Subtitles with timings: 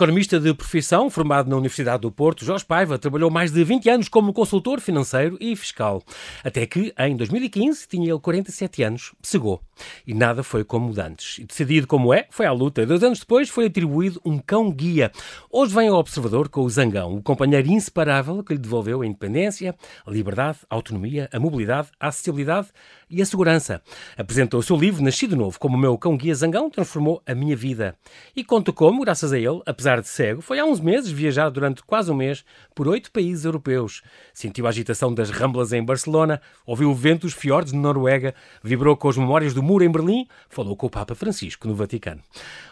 [0.00, 4.08] Economista de profissão, formado na Universidade do Porto, Jorge Paiva trabalhou mais de 20 anos
[4.08, 6.02] como consultor financeiro e fiscal.
[6.42, 9.60] Até que, em 2015, tinha ele 47 anos, cegou.
[10.06, 11.38] E nada foi como antes.
[11.38, 12.86] E decidido como é, foi à luta.
[12.86, 15.12] Dois anos depois foi atribuído um cão-guia.
[15.50, 19.74] Hoje vem ao observador com o Zangão, o companheiro inseparável que lhe devolveu a independência,
[20.06, 22.68] a liberdade, a autonomia, a mobilidade, a acessibilidade
[23.10, 23.82] e a segurança.
[24.16, 27.94] Apresentou o seu livro Nascido Novo como o meu cão-guia Zangão transformou a minha vida.
[28.34, 31.82] E conta como, graças a ele, apesar de cego, foi há uns meses viajar durante
[31.82, 34.02] quase um mês por oito países europeus.
[34.32, 38.96] Sentiu a agitação das ramblas em Barcelona, ouviu o vento dos fiordes na Noruega, vibrou
[38.96, 42.22] com as memórias do muro em Berlim, falou com o Papa Francisco no Vaticano.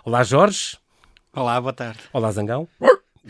[0.04, 0.78] Olá, Jorge.
[1.34, 2.00] Olá, boa tarde.
[2.12, 2.68] Olá, Zangão.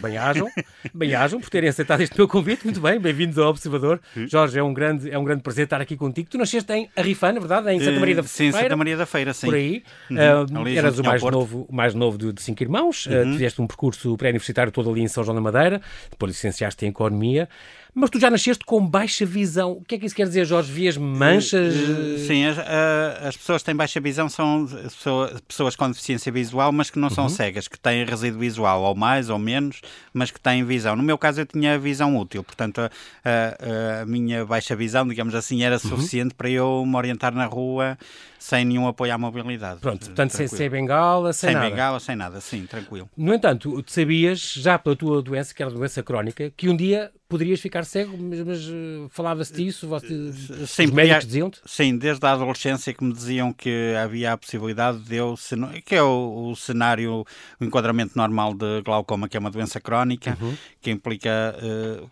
[0.01, 0.49] Bem-ajam,
[0.95, 2.65] bem-ajam por terem aceitado este meu convite.
[2.65, 4.01] Muito bem, bem-vindos ao Observador.
[4.29, 6.29] Jorge, é um grande, é um grande prazer estar aqui contigo.
[6.31, 7.71] Tu nasceste em Arrifana, verdade?
[7.71, 8.53] Em Santa Maria da Feira?
[8.53, 9.47] Sim, Santa Maria da Feira, sim.
[9.47, 9.83] Por aí.
[10.11, 10.17] Uhum.
[10.63, 13.07] Uh, eras o mais novo, mais novo de, de cinco irmãos.
[13.07, 13.31] Uhum.
[13.31, 15.81] Uh, tiveste um percurso pré-universitário todo ali em São João da Madeira.
[16.11, 17.49] Depois licenciaste em Economia.
[17.95, 19.73] Mas tu já nasceste com baixa visão.
[19.73, 20.71] O que é que isso quer dizer, Jorge?
[20.71, 21.75] Vias manchas?
[22.27, 22.59] Sim, as,
[23.27, 24.69] as pessoas que têm baixa visão são
[25.49, 27.31] pessoas com deficiência visual, mas que não são uhum.
[27.31, 29.81] cegas, que têm resíduo visual, ou mais ou menos,
[30.13, 30.97] mas que têm visão.
[30.97, 32.91] No meu caso, eu tinha visão útil, portanto, a,
[33.25, 35.81] a, a minha baixa visão, digamos assim, era uhum.
[35.81, 37.99] suficiente para eu me orientar na rua
[38.39, 39.81] sem nenhum apoio à mobilidade.
[39.81, 41.67] Pronto, portanto, sem, sem bengala, sem, sem nada.
[41.67, 43.11] Sem bengala, sem nada, sim, tranquilo.
[43.17, 47.61] No entanto, sabias, já pela tua doença, que era doença crónica, que um dia poderias
[47.61, 49.87] ficar cego, mas, mas uh, falava-se disso?
[49.89, 50.33] Você,
[50.67, 51.61] sim, os médicos diziam-te?
[51.67, 55.35] Sim, desde a adolescência que me diziam que havia a possibilidade de eu,
[55.85, 57.27] que é o, o cenário,
[57.61, 60.57] o enquadramento normal de glaucoma, que é uma doença crónica, uhum.
[60.81, 61.55] que implica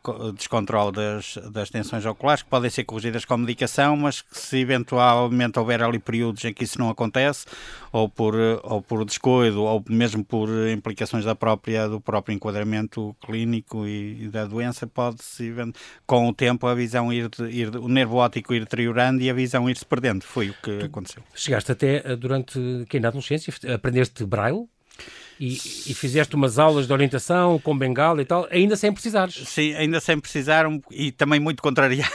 [0.06, 4.58] uh, descontrole das, das tensões oculares, que podem ser corrigidas com medicação, mas que se
[4.58, 7.47] eventualmente houver ali períodos em que isso não acontece,
[7.91, 13.86] ou por, ou por descuido, ou mesmo por implicações da própria, do próprio enquadramento clínico
[13.86, 15.52] e, e da doença, pode-se,
[16.06, 19.68] com o tempo, a visão ir, ir, o nervo óptico ir deteriorando e a visão
[19.68, 20.22] ir-se perdendo.
[20.22, 21.22] Foi o que aconteceu.
[21.34, 22.58] Chegaste até, eh, durante,
[22.89, 24.66] que na adolescência, aprendeste braille?
[25.39, 29.34] E, e, fizeste umas aulas de orientação com bengala e tal, ainda sem precisares.
[29.46, 32.11] Sim, ainda sem precisar um, e também muito contrariado.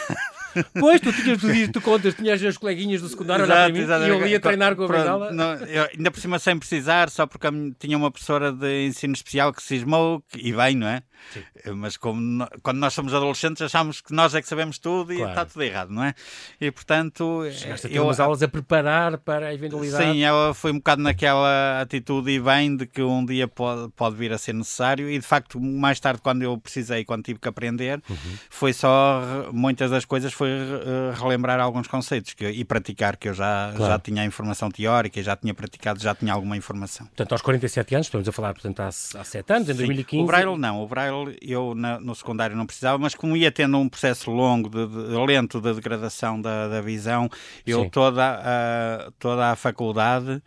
[0.79, 4.05] Pois, tu tinhas, tu, tu contas, tinhas as coleguinhas do secundário exato, para mim exato,
[4.05, 5.31] e eu ia treinar com a bengala.
[5.31, 7.47] Não, eu, ainda por cima sem precisar, só porque
[7.79, 11.03] tinha uma professora de ensino especial que cismou, e bem, não é?
[11.33, 11.43] Sim.
[11.75, 15.31] Mas como quando nós somos adolescentes achamos que nós é que sabemos tudo e claro.
[15.31, 16.13] está tudo errado, não é?
[16.59, 17.43] E portanto.
[17.51, 20.03] Chegaste a ter eu, umas aulas a preparar para a eventualidade.
[20.03, 24.15] Sim, ela foi um bocado naquela atitude e bem de que um dia pode, pode
[24.15, 27.47] vir a ser necessário e de facto mais tarde quando eu precisei, quando tive que
[27.47, 28.37] aprender, uhum.
[28.49, 33.33] foi só muitas das coisas foi uh, relembrar alguns conceitos que, e praticar, que eu
[33.33, 33.93] já, claro.
[33.93, 37.05] já tinha a informação teórica e já tinha praticado, já tinha alguma informação.
[37.05, 39.77] Portanto, aos 47 anos, estamos a falar portanto, há, há 7 anos, em Sim.
[39.77, 40.23] 2015.
[40.23, 43.77] O Braille não, o Braille eu na, no secundário não precisava, mas como ia tendo
[43.77, 47.29] um processo longo, de, de lento de degradação da, da visão,
[47.63, 50.41] eu toda a, toda a faculdade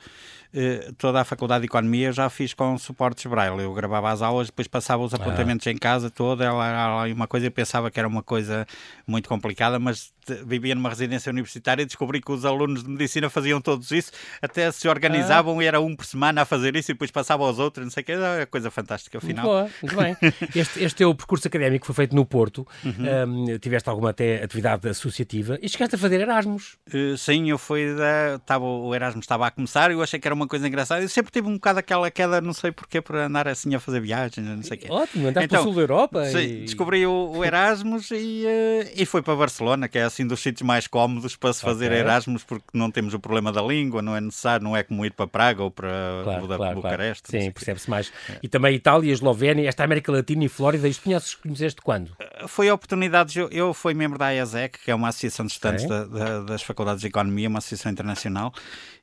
[0.57, 3.61] eh, toda a Faculdade de Economia já fiz com suportes Braille.
[3.65, 5.17] Eu gravava as aulas, depois passava os ah.
[5.17, 5.73] apontamentos ah.
[5.73, 8.65] em casa toda, ela era uma coisa, eu pensava que era uma coisa
[9.05, 10.13] muito complicada, mas
[10.47, 14.71] vivia numa residência universitária e descobri que os alunos de medicina faziam todos isso, até
[14.73, 15.65] se organizavam ah.
[15.65, 18.03] e era um por semana a fazer isso e depois passavam aos outros, não sei
[18.03, 19.45] o que, é coisa fantástica afinal.
[19.45, 20.33] Muito, boa, muito bem.
[20.61, 23.51] este, este teu percurso académico foi feito no Porto, uhum.
[23.53, 26.77] um, tiveste alguma até atividade associativa e chegaste a fazer Erasmus.
[26.93, 28.39] Uh, sim, eu fui da.
[28.39, 31.03] Tava, o Erasmus estava a começar e eu achei que era uma coisa engraçada.
[31.03, 34.01] Eu sempre tive um bocado aquela queda, não sei porquê, por andar assim a fazer
[34.01, 34.87] viagens, não sei o quê.
[34.91, 36.25] Ótimo, andaste então, para o sul da Europa.
[36.27, 36.61] Sim, e...
[36.63, 40.63] descobri o, o Erasmus e, uh, e foi para Barcelona, que é assim dos sítios
[40.67, 41.99] mais cómodos para se fazer okay.
[41.99, 45.13] Erasmus porque não temos o problema da língua, não é necessário, não é como ir
[45.13, 45.89] para Praga ou para
[46.25, 47.31] claro, claro, Bucareste.
[47.31, 47.45] Claro.
[47.45, 48.13] Sim, percebe-se mais.
[48.29, 48.39] É.
[48.43, 52.13] E também Itália, Eslovénia, esta América Latina e Flórida, isto conheces, conheceste quando?
[52.19, 55.87] Eh, foi oportunidades, eu, eu fui membro da IASEC, que é uma associação de estudantes
[55.87, 58.53] da, da, das faculdades de Economia, uma associação internacional,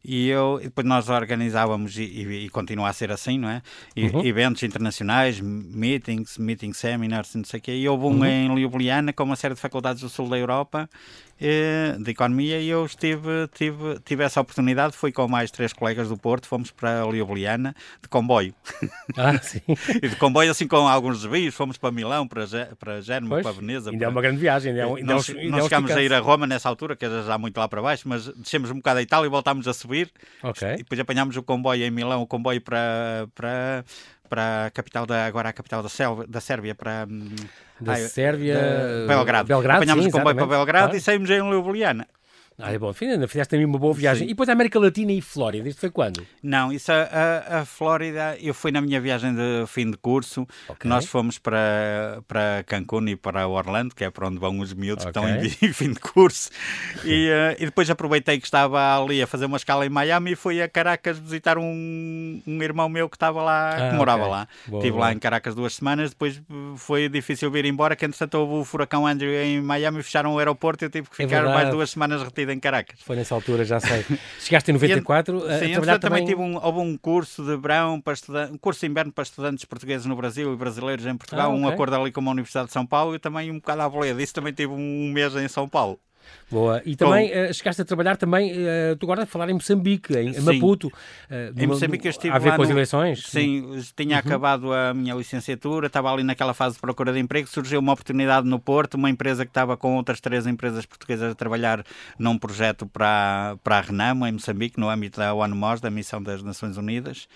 [0.04, 3.62] e eu e depois nós organizávamos e, e, e, continua a ser assim, não é?
[3.96, 4.26] E, uhum.
[4.26, 7.74] Eventos internacionais, meetings, meeting seminars, não sei o quê.
[7.74, 8.26] E houve um uhum.
[8.26, 10.88] em Ljubljana com uma série de faculdades do sul da Europa eh,
[12.00, 16.18] de economia e eu estive, tive, tive essa oportunidade, fui com mais três colegas do
[16.18, 18.54] Porto, fomos para Ljubljana de comboio.
[19.18, 19.62] Ah, sim.
[20.02, 22.46] e de comboio assim com alguns desvios, fomos para Milão, para,
[22.80, 23.90] para Género, para Veneza.
[23.90, 24.08] Ainda para...
[24.08, 24.72] é uma grande viagem.
[24.72, 26.96] Ainda é um, ainda nós, é nós é chegámos a ir a Roma nessa altura,
[26.96, 29.68] que era já muito lá para baixo, mas descemos um bocado a Itália e voltámos
[29.68, 30.10] a subir.
[30.42, 30.76] Okay.
[30.76, 33.84] E depois apanhámos o comboio em Milão, o comboio para, para,
[34.30, 37.06] para a capital da, agora a capital da, Selva, da Sérvia, para
[37.82, 38.58] da Ai, Sérvia,
[39.08, 39.48] Belgrado.
[39.48, 39.78] Belgrado.
[39.78, 40.98] Apanhámos sim, o comboio para Belgrado claro.
[40.98, 42.06] e saímos em Ljubljana.
[42.62, 42.94] Ah, é bom.
[43.02, 44.24] Ainda fizeste também uma boa viagem.
[44.24, 44.26] Sim.
[44.26, 46.26] E depois a América Latina e Flórida, isto foi quando?
[46.42, 50.48] Não, isso a, a, a, Flórida, eu fui na minha viagem de fim de curso,
[50.70, 50.90] okay.
[50.90, 55.06] nós fomos para, para Cancún e para Orlando, que é para onde vão os miúdos
[55.06, 55.22] okay.
[55.22, 56.50] que estão em, fim de curso.
[57.04, 60.36] E, uh, e depois aproveitei que estava ali a fazer uma escala em Miami e
[60.36, 64.32] fui a Caracas visitar um, um irmão meu que estava lá, ah, que morava okay.
[64.32, 64.48] lá.
[64.68, 65.06] Boa, Estive boa.
[65.06, 66.42] lá em Caracas duas semanas, depois eh,
[66.78, 70.84] foi difícil vir embora, que entretanto houve o furacão Andrew em Miami, fecharam o aeroporto
[70.84, 73.00] e eu tive que é ficar é mais duas semanas retido em Caracas.
[73.02, 74.06] Foi nessa altura, já sei.
[74.40, 76.26] Chegaste em 94 e, a, sim, a trabalhar também...
[76.26, 79.24] também tive um, houve um curso de verão para estudantes, um curso de inverno para
[79.24, 81.64] estudantes portugueses no Brasil e brasileiros em Portugal, ah, okay.
[81.64, 84.14] um acordo ali com a Universidade de São Paulo e também um bocado à boleia
[84.14, 86.00] disso, também tive um mês em São Paulo.
[86.50, 86.82] Boa.
[86.86, 90.36] E também uh, chegaste a trabalhar também, uh, tu agora a falar em Moçambique, em,
[90.36, 90.88] em Maputo.
[90.88, 90.92] Uh,
[91.58, 93.24] em Moçambique eu estive a ver com as eleições?
[93.28, 94.20] Sim, tinha uhum.
[94.20, 98.48] acabado a minha licenciatura, estava ali naquela fase de procura de emprego, surgiu uma oportunidade
[98.48, 101.84] no Porto, uma empresa que estava com outras três empresas portuguesas a trabalhar
[102.20, 106.44] num projeto para, para a Renamo, em Moçambique, no âmbito da ONU-MOS, da Missão das
[106.44, 107.28] Nações Unidas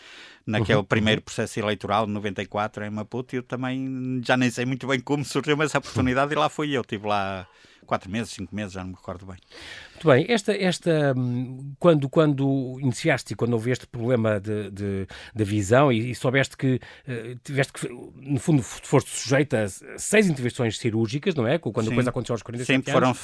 [0.45, 1.25] naquele uhum, primeiro uhum.
[1.25, 5.25] processo eleitoral de 94 em Maputo e eu também já nem sei muito bem como
[5.25, 7.47] surgiu essa oportunidade e lá fui eu, estive lá
[7.85, 9.37] quatro meses, cinco meses, já não me recordo bem.
[9.95, 15.07] Muito bem, esta, esta, hum, quando, quando iniciaste e quando houve este problema de, de,
[15.33, 16.75] de visão e, e, soubeste que
[17.07, 21.57] uh, tiveste que, no fundo, foste sujeita a seis intervenções cirúrgicas, não é?
[21.57, 21.91] Quando Sim.
[21.91, 23.15] a coisa aconteceu aos 47 Sempre foram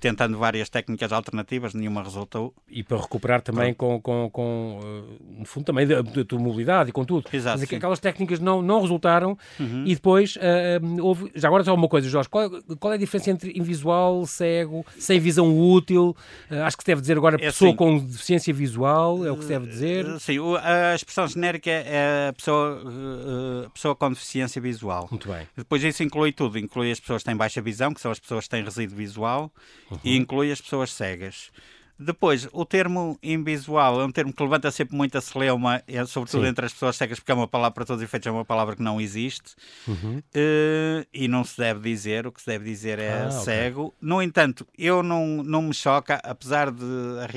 [0.00, 2.54] tentando várias técnicas alternativas, nenhuma resultou.
[2.68, 6.88] E para recuperar também com, com, com uh, no fundo, também da, da tua mobilidade
[6.88, 7.28] e com tudo.
[7.30, 7.58] Exato.
[7.60, 9.84] Mas aquelas técnicas não, não resultaram uhum.
[9.86, 11.30] e depois uh, houve.
[11.34, 12.50] Já agora só uma coisa, Jorge, qual,
[12.80, 16.13] qual é a diferença entre invisual, cego, sem visão útil?
[16.50, 19.36] Uh, acho que se deve dizer agora é pessoa assim, com deficiência visual, é o
[19.36, 20.06] que se deve dizer.
[20.06, 25.08] Uh, sim, a expressão genérica é pessoa, uh, pessoa com deficiência visual.
[25.10, 25.46] Muito bem.
[25.56, 28.44] Depois isso inclui tudo, inclui as pessoas que têm baixa visão, que são as pessoas
[28.44, 29.52] que têm resíduo visual,
[29.90, 29.98] uhum.
[30.04, 31.50] e inclui as pessoas cegas.
[31.98, 36.48] Depois, o termo invisual é um termo que levanta sempre muita celeuma, é, sobretudo Sim.
[36.48, 38.74] entre as pessoas cegas, porque é uma palavra, para todos os efeitos, é uma palavra
[38.74, 39.54] que não existe
[39.86, 40.18] uhum.
[40.18, 42.26] uh, e não se deve dizer.
[42.26, 43.86] O que se deve dizer é ah, cego.
[43.86, 43.98] Okay.
[44.00, 46.84] No entanto, eu não, não me choca, apesar de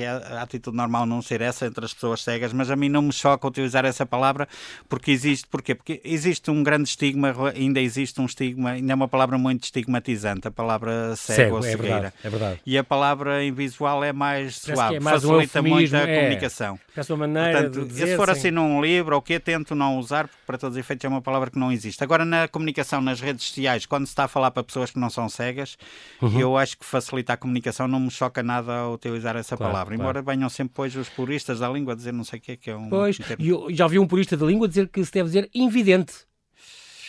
[0.04, 3.02] a, a, atitude normal não ser essa entre as pessoas cegas, mas a mim não
[3.02, 4.48] me choca utilizar essa palavra
[4.88, 5.46] porque existe.
[5.46, 5.74] Porquê?
[5.74, 10.48] Porque existe um grande estigma, ainda existe um estigma, ainda é uma palavra muito estigmatizante,
[10.48, 11.78] a palavra cego, cego ou cegueira.
[11.78, 12.60] É verdade, é verdade.
[12.66, 16.20] E a palavra invisual é mais mais suave, é mais facilita um muito a é,
[16.20, 16.80] comunicação.
[16.96, 19.74] É a maneira Portanto, de dizer, se for assim num livro ou o que tento
[19.74, 22.02] não usar, porque para todos os efeitos é uma palavra que não existe.
[22.02, 25.10] Agora, na comunicação nas redes sociais, quando se está a falar para pessoas que não
[25.10, 25.76] são cegas,
[26.20, 26.40] uhum.
[26.40, 29.96] eu acho que facilita a comunicação, não me choca nada a utilizar essa claro, palavra.
[29.96, 30.18] Claro.
[30.18, 32.56] Embora venham sempre depois os puristas da língua a dizer não sei o que é
[32.56, 32.88] que é um.
[32.88, 36.27] Pois, um já ouvi um purista da língua dizer que se deve dizer invidente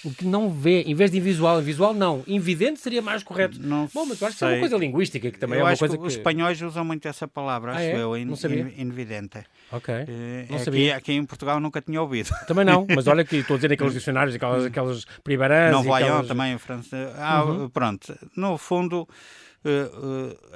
[0.03, 3.59] o que não vê, em vez de invisual, invisual não, invidente seria mais correto.
[3.61, 5.77] Não Bom, mas eu acho que é uma coisa linguística que também eu é uma
[5.77, 8.01] coisa que, que, os espanhóis usam muito essa palavra, ah, acho é?
[8.01, 8.61] eu, in, não sabia.
[8.77, 9.39] In, invidente.
[9.71, 9.93] Ok.
[9.93, 10.07] Uh,
[10.49, 10.95] não aqui, sabia.
[10.95, 12.29] aqui em Portugal nunca tinha ouvido.
[12.47, 15.71] Também não, mas olha que estou a dizer aqueles dicionários, aquelas, aquelas primeirãs.
[15.71, 16.27] Não voyons aquelas...
[16.27, 17.09] também em francês.
[17.17, 17.69] Ah, uhum.
[17.69, 18.17] pronto.
[18.35, 19.07] No fundo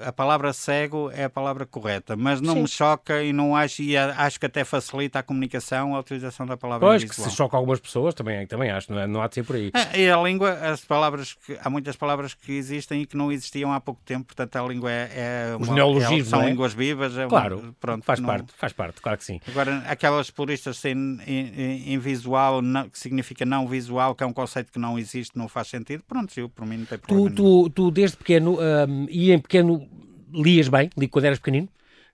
[0.06, 2.62] a palavra cego é a palavra correta, mas não Sim.
[2.62, 6.56] me choca e não acho, e acho que até facilita a comunicação a utilização da
[6.56, 9.08] palavra Pois, que se choca algumas pessoas, também, também acho, não, é?
[9.08, 9.72] não há de ser por aí.
[9.74, 13.32] É, e a língua, as palavras, que, há muitas palavras que existem e que não
[13.32, 16.50] existiam há pouco tempo, portanto a língua é, é Os uma, neologismos, é, são é?
[16.50, 17.18] línguas vivas.
[17.18, 18.28] É claro, uma, pronto, faz não...
[18.28, 19.40] parte, faz parte, claro que sim.
[19.48, 20.94] Agora, aquelas puristas sem,
[21.28, 25.38] em, em visual, não, que significa não visual, que é um conceito que não existe,
[25.38, 27.30] não faz sentido, pronto, eu, por mim não tem problema.
[27.30, 29.88] Tu, tu, tu desde pequeno, um, e em pequeno
[30.34, 31.68] lias bem, li quando eras pequenino?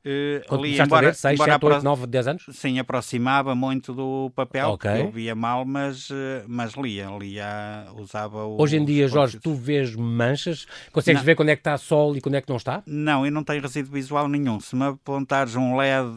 [0.10, 2.46] Uh, ali, embora, 6, embora 7, 8, 9, 10 anos?
[2.52, 5.02] Sim, aproximava muito do papel, okay.
[5.02, 8.60] eu via mal, mas, eh, mas lia, lia, usava o...
[8.60, 10.66] Hoje em dia, Jorge, tu vês manchas?
[10.92, 11.26] Consegues não.
[11.26, 12.82] ver quando é que está sol e quando é que não está?
[12.88, 14.60] Não, eu não tenho resíduo visual nenhum.
[14.60, 16.08] Se me apontares um LED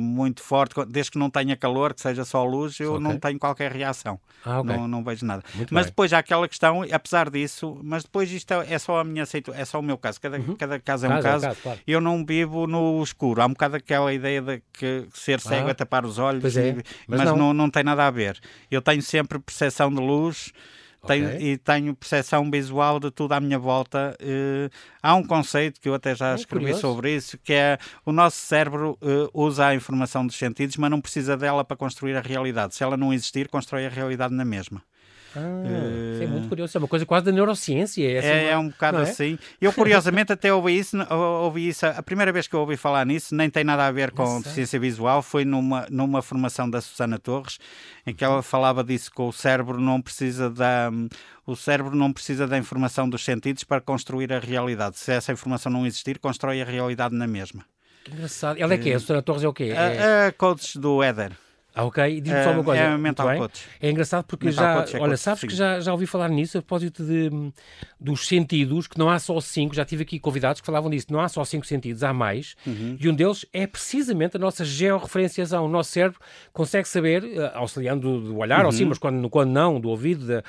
[0.00, 3.04] muito forte, desde que não tenha calor, que seja só luz, eu okay.
[3.04, 4.18] não tenho qualquer reação.
[4.44, 4.76] Ah, okay.
[4.76, 5.44] não, não vejo nada.
[5.54, 5.90] Muito mas bem.
[5.92, 9.24] depois há aquela questão, apesar disso, mas depois isto é, é só a minha
[9.54, 10.20] é só o meu caso.
[10.20, 10.56] Cada, uhum.
[10.56, 11.28] cada caso é um caso.
[11.28, 11.80] É um caso claro.
[11.86, 13.42] Eu não vivo no escuro escuro.
[13.42, 16.74] Há um bocado aquela ideia de que ser cego ah, é tapar os olhos, é,
[17.06, 17.36] mas, mas não.
[17.36, 17.54] não.
[17.54, 18.38] Não, tem nada a ver.
[18.70, 20.52] Eu tenho sempre percepção de luz.
[21.06, 21.52] Tenho, okay.
[21.52, 24.16] e tenho percepção visual de tudo à minha volta.
[24.20, 24.68] Uh,
[25.00, 26.80] há um conceito que eu até já escrevi curioso.
[26.80, 31.00] sobre isso, que é o nosso cérebro uh, usa a informação dos sentidos, mas não
[31.00, 32.74] precisa dela para construir a realidade.
[32.74, 34.82] Se ela não existir, constrói a realidade na mesma.
[35.36, 38.10] Ah, isso é muito curioso, é uma coisa quase da neurociência.
[38.10, 39.02] É, assim, é, é um bocado é?
[39.02, 39.38] assim.
[39.60, 43.34] Eu, curiosamente, até ouvi isso, ouvi isso, a primeira vez que eu ouvi falar nisso,
[43.34, 47.58] nem tem nada a ver com deficiência visual, foi numa, numa formação da Susana Torres,
[48.06, 50.90] em que ela falava disso que o cérebro não precisa da
[51.46, 54.98] o cérebro não precisa da informação dos sentidos para construir a realidade.
[54.98, 57.64] Se essa informação não existir, constrói a realidade na mesma.
[58.02, 58.58] Que engraçado.
[58.58, 58.92] Ela é quê?
[58.92, 59.72] A Susana Torres é o quê?
[59.76, 60.26] A, É...
[60.26, 61.32] a coach do Éder.
[61.78, 62.20] Ah, ok.
[62.22, 62.80] Diz-me só uma coisa.
[62.82, 63.66] É mental coach.
[63.82, 65.46] É engraçado porque Mental já, coach é olha, coach, sabes sim.
[65.46, 67.30] que já, já ouvi falar nisso a propósito de,
[68.00, 71.20] dos sentidos, que não há só cinco, já tive aqui convidados que falavam disso, não
[71.20, 72.96] há só cinco sentidos, há mais, Uhum.
[72.98, 75.66] e um deles é precisamente a nossa georreferenciação.
[75.66, 76.18] O nosso cérebro
[76.52, 78.88] consegue saber, eh, auxiliando do olhar, ou sim, Uhum.
[78.88, 80.42] mas quando, quando não, do ouvido, da-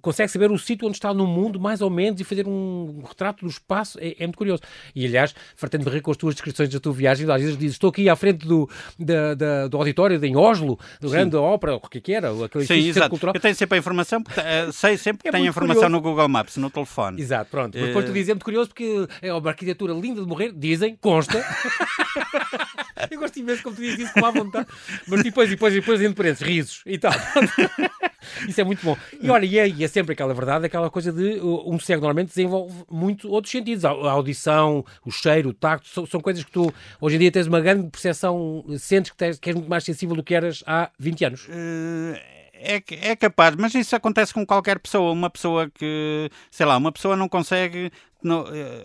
[0.00, 3.44] consegue saber o sítio onde está no mundo, mais ou menos, e fazer um retrato
[3.44, 4.62] do espaço, é, é muito curioso.
[4.94, 7.90] E aliás, fartando-me rir com as tuas descrições da tua viagem, às vezes dizes, estou
[7.90, 10.63] aqui à frente do, da- da- do auditório de em Oslo,
[11.00, 13.10] do grande ópera, o que é que era, aquele Sim, exato.
[13.10, 13.34] cultural.
[13.34, 15.92] Eu tenho sempre a informação, porque, eh, sei sempre que É tenho a informação curioso.
[15.92, 17.20] no Google Maps, no telefone.
[17.20, 17.76] Exato, pronto.
[17.78, 20.52] Mas depois tu Eh, dizes, é muito curioso porque é uma arquitetura linda de morrer,
[20.54, 21.44] dizem, consta.
[23.10, 24.66] Eu gosto imenso como tu dizes isso com à vontade.
[25.06, 27.12] Mas depois, depois, depois, entre parênteses, risos e tal.
[28.48, 28.96] Isso é muito bom.
[29.20, 32.00] E olha, e é, e é sempre aquela verdade, aquela coisa de uh, um cego
[32.00, 33.84] normalmente desenvolve muito outros sentidos.
[33.84, 37.30] A a audição, o cheiro, o tacto, são, são coisas que tu hoje em dia
[37.30, 40.53] tens uma grande percepção, sentes que, tens, que és muito mais sensível do que eras
[40.66, 41.46] há 20 anos.
[41.48, 42.22] Eh,
[42.56, 42.80] É,
[43.10, 45.10] é capaz, mas isso acontece com qualquer pessoa.
[45.10, 47.90] Uma pessoa que, sei lá, uma pessoa não consegue,
[48.22, 48.84] não, eh,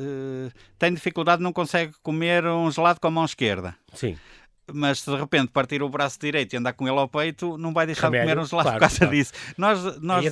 [0.00, 3.76] eh, tem dificuldade, não consegue comer um gelado com a mão esquerda.
[3.92, 4.16] Sim.
[4.74, 7.72] Mas se de repente partir o braço direito e andar com ele ao peito, não
[7.72, 9.14] vai deixar Remédio, de comer um gelado claro, por causa claro.
[9.14, 9.32] disso.
[9.56, 10.24] Nós, nós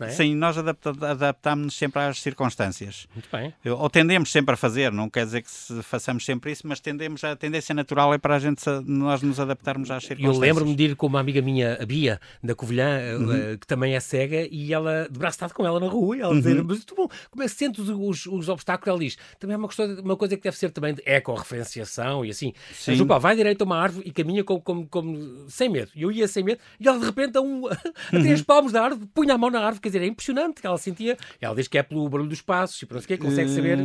[0.00, 0.08] é?
[0.10, 3.06] Sim, nós adaptamos-nos sempre às circunstâncias.
[3.14, 3.54] Muito bem.
[3.64, 7.22] Ou tendemos sempre a fazer, não quer dizer que se façamos sempre isso, mas tendemos
[7.24, 10.40] a tendência natural é para a gente nós nos adaptarmos às Eu circunstâncias.
[10.40, 13.32] lembro-me de ir com uma amiga minha, a Bia, da Covilhã, eh, Uhum.
[13.32, 16.20] eh, que também é cega, e ela, de braço dado com ela na rua, e
[16.20, 16.38] ela Uhum.
[16.38, 18.88] dizer, mas tu, bom, como é que sentes os, os, os obstáculos?
[18.88, 22.30] Ela diz, também é uma, questão, uma coisa que deve ser também de eco-referenciação e
[22.30, 22.52] assim.
[22.72, 22.92] Sim.
[22.92, 25.90] Mas, opa, vai direito a uma árvore e caminha como, como, como- sem medo.
[25.94, 27.76] E eu ia sem medo, e ela de repente, a, um, a
[28.12, 28.22] Uhum.
[28.22, 30.78] três palmos da árvore, punha a mão na árvore, quer dizer, é impressionante que ela
[30.78, 31.16] sentia.
[31.40, 33.50] Ela diz que é pelo barulho dos passos, e por não sei o quê, consegue
[33.50, 33.78] saber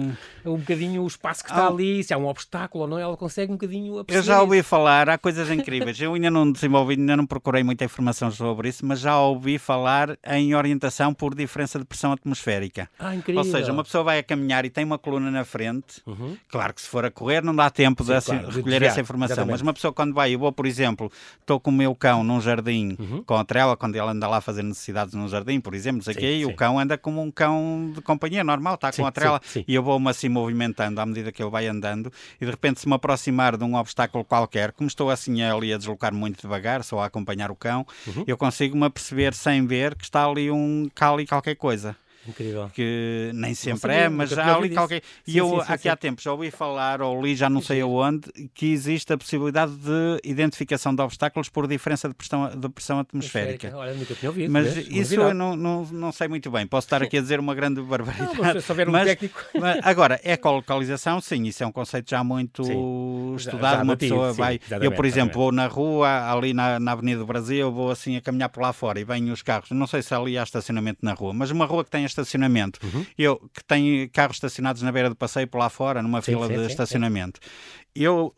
[0.46, 1.70] um bocadinho o espaço que está Ah.
[1.70, 4.42] ali, se há um obstáculo ou não, ela consegue um bocadinho Eu já isso.
[4.42, 6.00] ouvi falar, há coisas incríveis.
[6.02, 10.18] Eu ainda não desenvolvi, ainda não procurei muita informação sobre isso, mas já ouvi falar
[10.28, 12.90] em orientação por diferença de pressão atmosférica.
[13.00, 13.40] Ah, incrível.
[13.44, 16.02] Ou seja, uma pessoa vai a caminhar e tem uma coluna na frente.
[16.50, 18.20] Claro que se for a correr não dá tempo de, Uhum.
[18.22, 19.34] Sim, assim, claro, de recolher desviar, essa informação.
[19.34, 19.52] exatamente.
[19.52, 22.40] Mas uma pessoa quando vai, eu vou, por exemplo, estou com o meu cão num
[22.42, 23.24] jardim Uhum.
[23.24, 26.14] com a trela, quando ele anda lá a fazer necessidades num jardim, por exemplo, sei
[26.14, 26.46] o Sim, e sim.
[26.46, 29.74] o cão anda como um cão de companhia normal, está Sim, com a trela, e
[29.76, 32.94] eu vou-me assim movimentando à medida que ele vai andando, e de repente se me
[32.96, 37.06] aproximar de um obstáculo qualquer, como estou assim ali a deslocar muito devagar, só a
[37.06, 38.24] acompanhar o cão, Uhum.
[38.28, 41.96] eu consigo-me aperceber sem ver que está ali um cá ali qualquer coisa
[42.28, 42.70] Incrível.
[42.74, 45.02] que nem sempre sabia, é, mas tinha ali qualquer.
[45.28, 47.62] E Sim, eu sim, sim, aqui há tempos já ouvi falar, ou li já não
[47.62, 52.70] sei aonde, que existe a possibilidade de identificação de obstáculos por diferença de pressão, de
[52.70, 53.72] pressão atmosférica.
[53.76, 54.52] Olha, nunca tinha ouvido.
[54.52, 54.88] Mas vês?
[54.90, 56.68] isso eu não, não, não sei muito bem.
[56.68, 58.34] Posso estar aqui a dizer uma grande barbaridade.
[58.36, 59.44] Não, mas um mas- técnico.
[59.60, 62.62] mas agora, ecolocalização, sim, isso é um conceito já muito
[63.36, 63.78] estudado.
[63.78, 64.60] Já uma batido, pessoa vai.
[64.82, 68.22] Eu, por exemplo, vou na rua, ali na, na Avenida do Brasil, vou assim a
[68.22, 69.72] caminhar por lá fora e vêm os carros.
[69.72, 73.06] Não sei se ali há estacionamento na rua, mas uma rua que tem estacionamento, Uhum.
[73.18, 76.48] eu que tem carros estacionados na beira do passeio por lá fora, numa Sim, fila
[76.48, 77.40] sim, de sim, estacionamento.
[77.94, 78.34] Eu,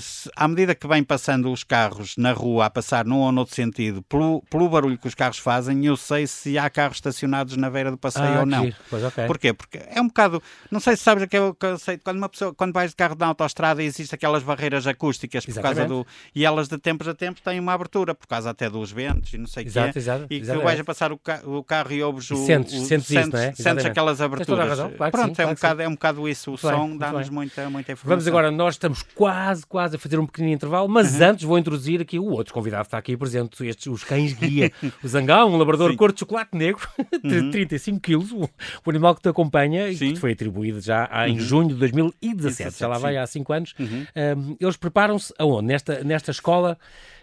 [0.00, 3.54] se- à medida que vêm passando os carros na rua, a passar num ou noutro
[3.54, 7.70] sentido, pelo, pelo barulho que os carros fazem, eu sei se há carros estacionados na
[7.70, 8.72] beira do passeio Ah, ou que não.
[8.90, 9.26] Pois, ok.
[9.28, 9.52] Porquê?
[9.52, 10.42] Porque é um bocado.
[10.72, 12.02] Não sei se sabes aquele conceito.
[12.02, 15.84] Quando uma pessoa, quando vais de carro na autostrada, existem aquelas barreiras acústicas por causa
[15.86, 16.04] do.
[16.34, 19.38] E elas de tempos a tempos têm uma abertura, por causa até dos ventos e
[19.38, 19.98] não sei o Exato, quê.
[20.00, 22.44] exato, E que tu vais a passar o, ca- o carro e ouves E o.
[22.44, 23.52] sentes- o- sentes isso, não é?
[23.52, 24.68] Sentes aquelas aberturas.
[24.68, 26.50] razão, claro que Pronto, sim, é, um claro que bocado, é um bocado isso.
[26.50, 28.08] O Muito som dá-nos muita, muita informação.
[28.10, 31.26] Vamos agora, nós estamos quase, quase a fazer um pequenino intervalo, mas Uhum.
[31.28, 34.70] antes vou introduzir aqui o outro convidado que está aqui presente, estes, os cães guia.
[35.02, 35.92] o Zangão, um labrador Sim.
[35.92, 35.96] Uhum.
[35.98, 36.86] cor de chocolate negro,
[37.24, 38.42] de 35 quilos, o,
[38.84, 40.06] o animal que te acompanha e que Sim.
[40.08, 40.14] Uhum.
[40.14, 43.74] te foi atribuído já em junho de 2017, já lá vai há 5 anos.
[43.78, 44.06] Uhum.
[44.16, 45.66] Um, eles preparam-se aonde?
[45.66, 46.78] Nesta, nesta escola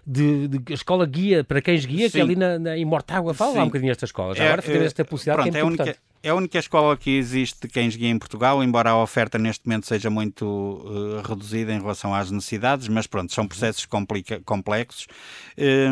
[0.06, 2.22] de, de- escola guia para cães guia, que é Sim.
[2.22, 3.34] ali na, na, em Mortágua.
[3.34, 3.66] Fala lá um Sim.
[3.68, 4.36] bocadinho desta escola.
[4.36, 6.00] Já É, agora fazer é, esta publicidade pronto, que é é única, importante.
[6.24, 9.66] é a única escola que existe de cães guia em Portugal, embora a oferta neste
[9.68, 13.88] momento seja muito eh, reduzida em relação às necessidades, mas pronto, são processos
[14.46, 15.08] complexos.
[15.58, 15.90] Eh,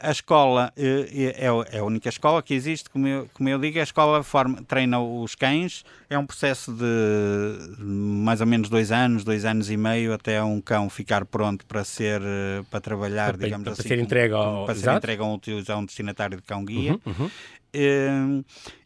[0.00, 3.78] a escola eh, é, é a única escola que existe, como eu, como eu digo,
[3.78, 9.24] a escola forma, treina os cães, é um processo de mais ou menos dois anos,
[9.24, 13.44] dois anos e meio, até um cão ficar pronto para ser, eh, para trabalhar, Para-
[13.44, 13.88] digamos para assim.
[13.88, 14.98] ser entregue ao- para ser exato.
[14.98, 16.92] entregue a um, a um destinatário de cão guia.
[16.92, 17.30] Uhum, uhum.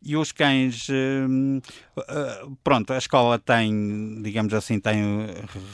[0.02, 0.86] E os cães,
[2.64, 5.26] pronto, a escola tem, digamos assim, tem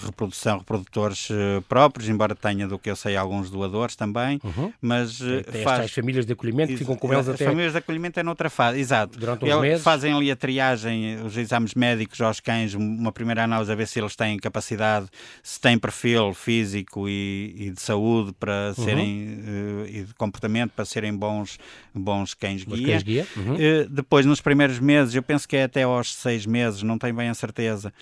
[0.05, 1.29] reprodução, reprodutores
[1.69, 4.73] próprios, embora tenha, do que eu sei, alguns doadores também, uhum.
[4.81, 5.93] mas tem faz...
[5.93, 7.45] famílias de acolhimento que ficam com elas até...
[7.45, 9.19] As famílias de acolhimento é noutra fase, exato.
[9.19, 9.85] Durante uns meses.
[9.85, 14.01] Fazem ali a triagem, os exames médicos aos cães, uma primeira análise a ver se
[14.01, 15.09] eles têm capacidade,
[15.43, 18.85] se têm perfil físico e, e de saúde para uhum.
[18.85, 21.59] serem, uh, e de comportamento para serem bons,
[21.95, 22.35] bons.
[22.35, 23.04] Cães -guia.
[23.37, 23.55] Uhum.
[23.55, 27.15] Uh, depois, nos primeiros meses, eu penso que é até aos seis meses, não tenho
[27.15, 27.93] bem a certeza,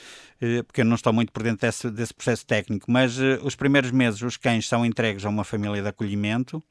[0.40, 3.90] uh, porque eu não estou muito por dentro desse, desse processo técnico, mas os primeiros
[3.90, 6.62] meses os cães são entregues a uma família de acolhimento.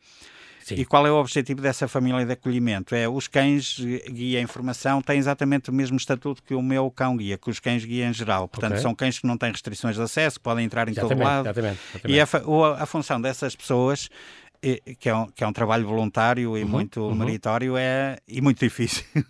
[0.63, 0.75] Sim.
[0.75, 2.93] E qual é o objetivo dessa família de acolhimento?
[2.93, 7.17] É os cães guia em formação têm exatamente o mesmo estatuto que o meu cão
[7.17, 8.47] guia, que os cães guia em geral.
[8.47, 8.83] Portanto, okay.
[8.83, 11.45] são cães que não têm restrições de acesso, podem entrar em exatamente, todo lado.
[11.45, 12.15] Exatamente, exatamente.
[12.15, 14.09] E a, a função dessas pessoas
[14.99, 17.15] que é, um, que é um trabalho voluntário e uhum, muito uhum.
[17.15, 19.03] meritório é, e muito difícil.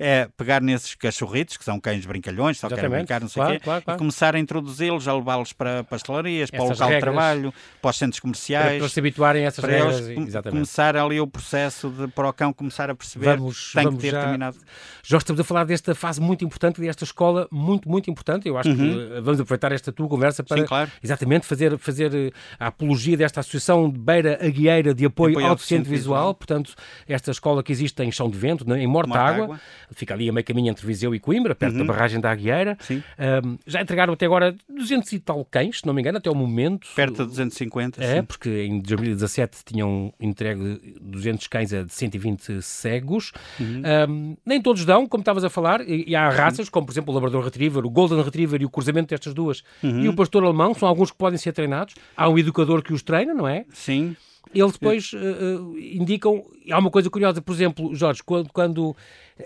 [0.00, 2.90] É pegar nesses cachorritos, que são cães brincalhões, só Exatamente.
[2.90, 3.96] querem brincar, não sei o claro, quê, claro, claro.
[3.96, 7.98] e começar a introduzi-los, a levá-los para pastelarias, para o local de trabalho, para os
[7.98, 8.78] centros comerciais.
[8.78, 10.08] Para, se habituarem a essas para regras.
[10.08, 13.84] Eles começar ali o processo de, para o cão começar a perceber vamos, que tem
[13.84, 14.18] vamos que ter já...
[14.18, 14.56] determinado.
[15.02, 18.48] Já estamos a falar desta fase muito importante, desta escola muito, muito importante.
[18.48, 18.76] Eu acho uhum.
[18.76, 23.40] que vamos aproveitar esta tua conversa para Sim, exatamente fazer, fazer eh, a apologia desta
[23.40, 24.38] Associação de Beira
[24.82, 26.18] De Apoio, apoio ao deficiente visual.
[26.18, 26.34] visual.
[26.34, 26.74] Portanto,
[27.06, 29.60] esta escola que existe em Chão de Vento, em Mortágua,
[29.92, 31.86] fica ali a meio caminho entre Viseu e Coimbra, perto uhum.
[31.86, 32.76] da barragem da Aguieira.
[32.90, 36.34] Um, já entregaram até agora 200 e tal cães, se não me engano, até o
[36.34, 36.88] momento.
[36.94, 38.22] Perto de 250, É, sim.
[38.22, 43.32] porque em 2017 tinham entregue 200 cães a 120 cegos.
[43.58, 43.82] Uhum.
[44.08, 47.12] Um, nem todos dão, como estavas a falar, e, e há raças, como por exemplo
[47.12, 50.00] o Labrador Retriever, o Golden Retriever e o cruzamento destas duas, uhum.
[50.00, 51.94] e o Pastor Alemão, são alguns que podem ser treinados.
[52.16, 53.64] Há um educador que os treina, não é?
[53.72, 54.16] Sim
[54.54, 56.44] eles depois uh, indicam.
[56.70, 58.94] Há uma coisa curiosa, por exemplo, Jorge, quando, quando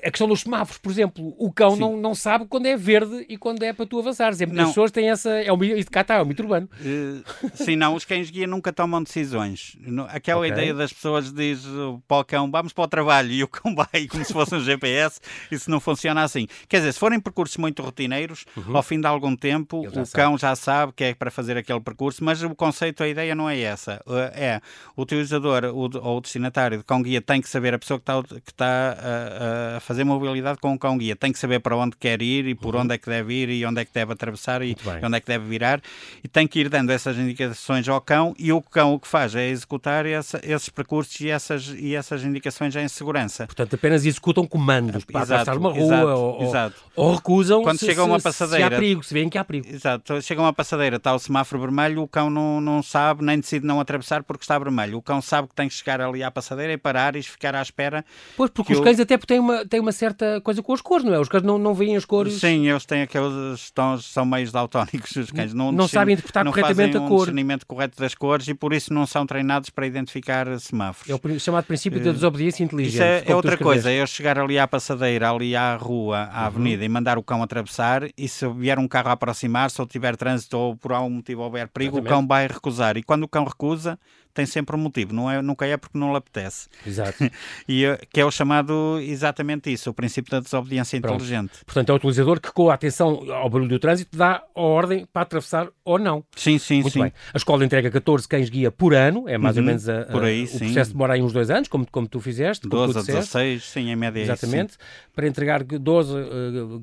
[0.02, 3.36] a questão dos semáforos, por exemplo, o cão não, não sabe quando é verde e
[3.36, 4.40] quando é para tu avançares.
[4.40, 5.30] É, as pessoas têm essa.
[5.30, 6.68] É o, isso cá está, é o mito urbano.
[6.80, 9.76] Uh, sim, não, os cães guia nunca tomam decisões.
[10.08, 10.52] Aquela okay.
[10.52, 11.64] ideia das pessoas diz
[12.08, 14.60] para o cão, vamos para o trabalho e o cão vai como se fosse um
[14.60, 16.46] GPS, isso não funciona assim.
[16.68, 18.76] Quer dizer, se forem percursos muito rotineiros, uhum.
[18.76, 22.24] ao fim de algum tempo, o cão já sabe que é para fazer aquele percurso,
[22.24, 24.02] mas o conceito, a ideia não é essa.
[24.34, 24.60] É
[24.96, 28.02] o utilizador o, ou o destinatário de cão guia tem que saber, a pessoa que
[28.02, 31.16] está, que está a, a fazer mobilidade com o cão guia.
[31.16, 32.82] Tem que saber para onde quer ir e por uhum.
[32.82, 35.26] onde é que deve ir e onde é que deve atravessar e onde é que
[35.26, 35.80] deve virar.
[36.22, 39.34] E tem que ir dando essas indicações ao cão e o cão o que faz
[39.34, 43.46] é executar essa, esses percursos e essas, e essas indicações em segurança.
[43.46, 46.82] Portanto, apenas executam comandos para exato, atravessar uma rua exato, ou, exato.
[46.96, 49.68] ou, recusam Quando se, chega uma passadeira, se há perigo, se veem que há perigo.
[49.68, 50.20] Exato.
[50.22, 53.80] Chega uma passadeira, está o semáforo vermelho, o cão não, não sabe, nem decide não
[53.80, 54.81] atravessar porque está vermelho.
[54.94, 57.62] O cão sabe que tem que chegar ali à passadeira e parar e ficar à
[57.62, 58.04] espera.
[58.36, 61.14] Pois, porque os cães até têm uma, têm uma certa coisa com as cores, não
[61.14, 61.18] é?
[61.18, 62.34] Os cães não, não veem as cores.
[62.34, 65.14] Sim, eles têm aqueles tons, são meios daltónicos.
[65.16, 67.10] Os cães não, não sabem interpretar não corretamente a cor.
[67.10, 71.10] Não discernimento correto das cores e por isso não são treinados para identificar semáforos.
[71.10, 72.94] É o chamado princípio da eh, desobediência inteligente.
[72.94, 76.40] Isso é, é outra coisa, é eu chegar ali à passadeira, ali à rua, à
[76.40, 76.46] uhum.
[76.46, 80.16] avenida e mandar o cão atravessar e se vier um carro a aproximar-se ou tiver
[80.16, 82.12] trânsito ou por algum motivo houver perigo, Exatamente.
[82.12, 82.96] o cão vai recusar.
[82.96, 83.98] E quando o cão recusa,
[84.34, 86.68] tem sempre um motivo, não é, nunca é porque não lhe apetece.
[86.86, 87.18] Exato.
[87.68, 91.16] e, eh, que é o chamado exatamente isso, o princípio da desobediência Pronto.
[91.16, 91.52] inteligente.
[91.64, 95.06] Portanto, é o utilizador que, com a atenção ao barulho do trânsito, dá a ordem
[95.12, 96.24] para atravessar ou não.
[96.36, 97.02] Sim, sim, Muito sim.
[97.02, 97.12] Bem.
[97.32, 100.24] A escola entrega 14 cães-guia por ano, é mais uhum, ou menos a, a, por
[100.24, 100.58] aí, o sim.
[100.58, 102.68] processo demora aí uns dois anos, como, como tu fizeste.
[102.68, 104.70] 12 a 16, sim, em média Exatamente.
[104.70, 104.78] Isso,
[105.14, 106.14] para entregar 12,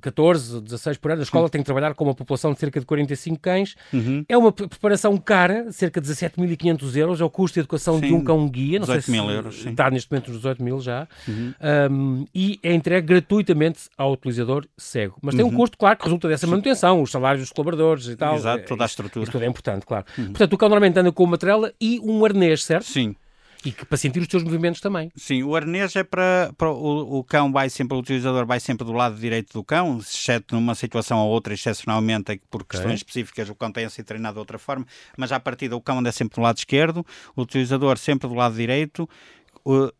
[0.02, 1.52] 14, 16 por ano, a escola sim.
[1.52, 3.76] tem que trabalhar com uma população de cerca de 45 cães.
[3.92, 4.24] Uhum.
[4.28, 8.08] É uma preparação cara, cerca de 17.500 euros, é o custo de educação sim.
[8.08, 9.69] de um cão guia, não sei se mil euros, sim.
[9.69, 11.54] está neste momento nos 18 mil já, uhum.
[11.89, 15.15] um, e é entregue gratuitamente ao utilizador cego.
[15.21, 15.56] Mas tem um uhum.
[15.56, 18.36] custo, claro, que resulta dessa manutenção, os salários dos colaboradores e tal.
[18.36, 19.23] Exato, toda a estrutura.
[19.23, 20.06] Isso tudo é importante, claro.
[20.17, 20.25] Uhum.
[20.25, 22.86] Portanto, o cão normalmente anda com uma trela e um arnês, certo?
[22.86, 23.15] Sim.
[23.65, 25.12] E que, para sentir os teus movimentos também.
[25.15, 28.86] Sim, o arnês é para, para o, o, cão vai sempre, o utilizador vai sempre
[28.86, 32.95] do lado direito do cão, exceto numa situação ou outra, excepcionalmente, por questões okay.
[32.95, 34.86] específicas, o cão tem a ser treinado de outra forma,
[35.17, 38.56] mas à partida o cão anda sempre do lado esquerdo, o utilizador sempre do lado
[38.56, 39.10] direito,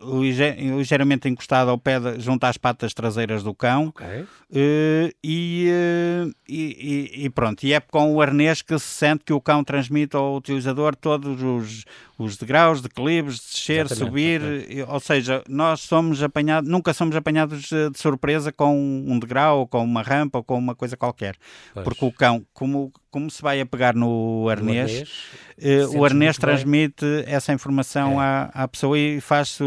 [0.02, 3.88] ligeiramente encostado ao pé, de, junto às patas traseiras do cão.
[3.88, 4.22] Okay.
[4.22, 9.34] Uh, e, uh, e, e, pronto, e é com o arnês que se sente que
[9.34, 11.86] o cão transmite ao utilizador todos os,
[12.18, 14.84] os degraus, declives, descer, Exatamente, subir, okay.
[14.84, 19.68] ou seja, nós somos apanhados, nunca somos apanhados eh, de surpresa com um degrau, ou
[19.68, 21.36] com uma rampa, ou com uma coisa qualquer,
[21.74, 21.84] pois.
[21.84, 25.10] porque o cão, como como se vai a pegar no arnês,
[25.58, 27.24] uh, o arnês transmite bem.
[27.28, 28.26] essa informação é.
[28.26, 29.58] à, à, pessoa e faz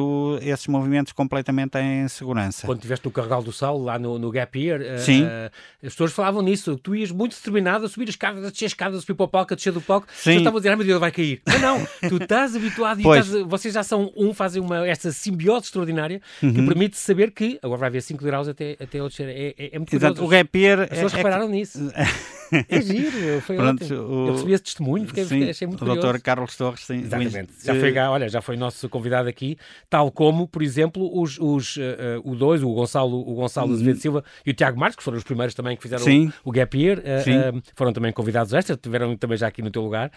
[0.41, 2.67] esses movimentos completamente em segurança.
[2.67, 5.25] Quando estiveste no Carregal do Sal, lá no, no Gap Year, uh, Sim.
[5.25, 5.51] Uh,
[5.85, 6.77] as pessoas falavam nisso.
[6.77, 9.25] Tu ias muito determinado a subir as escadas, a descer as escadas, a subir para
[9.25, 10.07] o palco, a descer do palco.
[10.15, 10.37] Sim.
[10.37, 11.43] Estavam a dizer, ah, meu Deus, vai cair.
[11.45, 15.67] Mas não, tu estás habituado e estás, vocês já são um, fazem uma, esta simbiose
[15.67, 16.53] extraordinária uhum.
[16.53, 19.79] que permite saber que agora vai haver 5 graus até, até outro É, é, é
[19.79, 20.25] muito Exato.
[20.25, 20.83] O Gap Year...
[20.83, 21.49] As pessoas é, repararam é...
[21.49, 21.79] nisso.
[22.69, 23.85] É giro, foi Pronto.
[23.95, 24.29] O...
[24.29, 26.09] Eu recebi esse testemunho, fiquei, sim, achei muito o curioso.
[26.09, 26.21] O Dr.
[26.21, 26.99] Carlos Torres, sim.
[26.99, 27.53] Exatamente.
[27.65, 29.57] Já foi, olha, já foi nosso convidado aqui,
[29.89, 31.81] tal como, por exemplo, os, os, uh,
[32.25, 33.75] o dois, o Gonçalo, o Gonçalo uhum.
[33.75, 36.33] Azevedo Silva e o Tiago Marques, que foram os primeiros também que fizeram sim.
[36.45, 39.71] o, o Gap Year, uh, uh, foram também convidados extra, estiveram também já aqui no
[39.71, 40.11] teu lugar.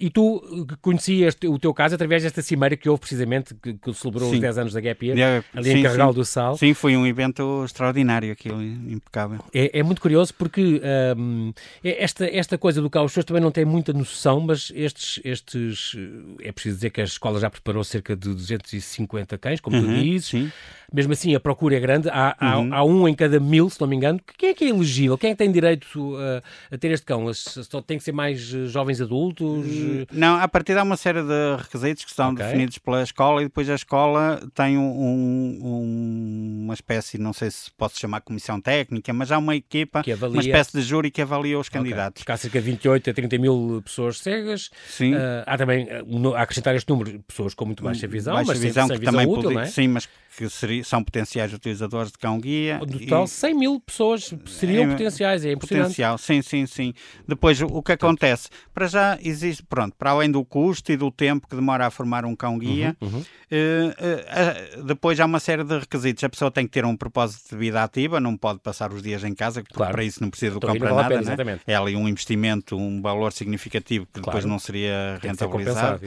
[0.00, 4.28] e tu conhecias o teu caso através desta cimeira que houve precisamente, que, que celebrou
[4.28, 4.36] sim.
[4.36, 6.56] os 10 anos da Gap Year, yeah, ali sim, em Carregal do Sal.
[6.56, 9.40] Sim, foi um evento extraordinário aquilo, impecável.
[9.52, 10.80] É, é muito curioso porque
[11.16, 11.33] um,
[11.82, 15.20] esta esta, esta coisa do caos, as pessoas também não têm muita noção, mas estes,
[15.24, 15.96] estes.
[16.40, 20.02] É preciso dizer que a escola já preparou cerca de 250 cães, como uhum, tu
[20.02, 20.28] dizes.
[20.28, 20.52] Sim.
[20.94, 22.08] Mesmo assim, a procura é grande.
[22.08, 22.72] Há, uhum.
[22.72, 24.20] há, há, um em cada mil, se não me engano.
[24.38, 25.18] Quem é que é elegível?
[25.18, 27.32] Quem é que tem direito a, a ter este cão?
[27.34, 29.66] Só tem que ser mais eh, jovens adultos?
[29.66, 32.44] Hum, não, a partir de há uma série de requisitos que estão okay.
[32.46, 37.72] definidos pela escola e depois a escola tem um, um, uma espécie, não sei se
[37.72, 41.68] posso chamar comissão técnica, mas há uma equipa, uma espécie de júri que avalia os
[41.68, 42.22] candidatos.
[42.22, 42.24] Okay.
[42.24, 44.70] Porque há cerca de 28 a 30 mil pessoas cegas.
[44.88, 45.14] Sim.
[45.14, 48.58] Uh, há também, uh, a acrescentar este número, pessoas com muito baixa visão, baixa mas
[48.60, 49.66] visão, sem, que visão também útil, podia, é?
[49.66, 52.78] Sim, mas que seria, são potenciais utilizadores de cão-guia.
[52.78, 53.28] No total, e...
[53.28, 55.84] 100 mil pessoas seriam é, potenciais, é impressionante.
[55.84, 56.94] Potencial, sim, sim, sim.
[57.26, 58.48] Depois, o que acontece?
[58.72, 62.24] Para já existe, pronto, para além do custo e do tempo que demora a formar
[62.24, 63.24] um cão-guia, uhum, uhum.
[63.56, 66.24] Eh, eh, depois há uma série de requisitos.
[66.24, 69.22] A pessoa tem que ter um propósito de vida ativa, não pode passar os dias
[69.22, 69.92] em casa, porque claro.
[69.92, 71.08] para isso não precisa do cão para nada.
[71.20, 71.60] Pena, né?
[71.64, 74.48] É ali um investimento, um valor significativo que depois claro.
[74.48, 76.00] não seria rentabilizado.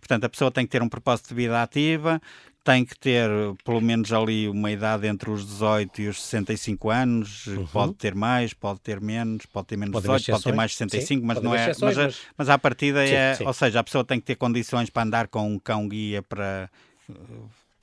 [0.00, 2.20] Portanto, a pessoa tem que ter um propósito de vida ativa,
[2.64, 3.28] tem que ter
[3.62, 7.66] pelo menos ali uma idade entre os 18 e os 65 anos, uhum.
[7.66, 11.20] pode ter mais, pode ter menos, pode ter menos pode 18, pode ter mais 65,
[11.20, 12.20] sim, mas não é, mas, mas...
[12.36, 13.46] mas à partida sim, é, sim.
[13.46, 16.70] ou seja, a pessoa tem que ter condições para andar com um cão guia para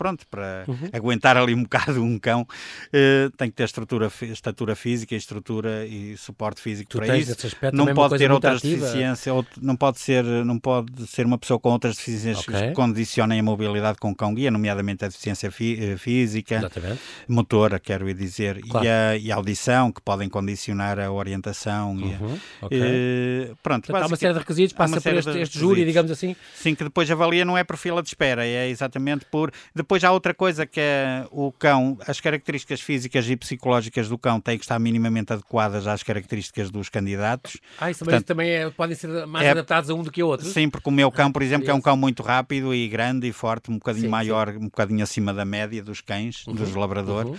[0.02, 0.90] pronto, para uhum.
[0.92, 6.18] aguentar ali um bocado um cão, uh, tem que ter estrutura, estatura física, estrutura e
[6.18, 7.36] suporte físico tu para isso.
[7.72, 11.98] Não pode ter outras deficiências, não pode ser, não pode ser uma pessoa com outras
[11.98, 12.70] deficiências okay.
[12.70, 17.00] que condicionem a mobilidade com o cão guia, nomeadamente a deficiência fí eh, física, Exatamente.
[17.28, 18.86] motora, quero dizer, claro.
[18.86, 21.92] e, a, e, a, audição, que podem condicionar a orientação.
[21.92, 22.40] Uhum.
[22.60, 22.80] A, okay.
[22.82, 26.36] uh, pronto, Portanto, há uma série de requisitos, passa por este, este júri, digamos assim.
[26.56, 29.52] Sim, que depois avalia não é por fila de espera, é exatamente por...
[29.76, 34.18] Depois depois há outra coisa que é o cão, as características físicas e psicológicas do
[34.18, 37.58] cão têm que estar minimamente adequadas às características dos candidatos.
[37.78, 40.26] Ah, isso Portanto, também é, podem ser mais é, adaptados a um do que a
[40.26, 40.48] outro?
[40.48, 43.34] Sim, porque o meu cão, por exemplo, é um cão muito rápido e grande e
[43.34, 44.60] forte, um bocadinho sim, maior, sim.
[44.60, 47.32] um bocadinho acima da média dos cães, uhum, dos labradores.
[47.32, 47.38] Uhum.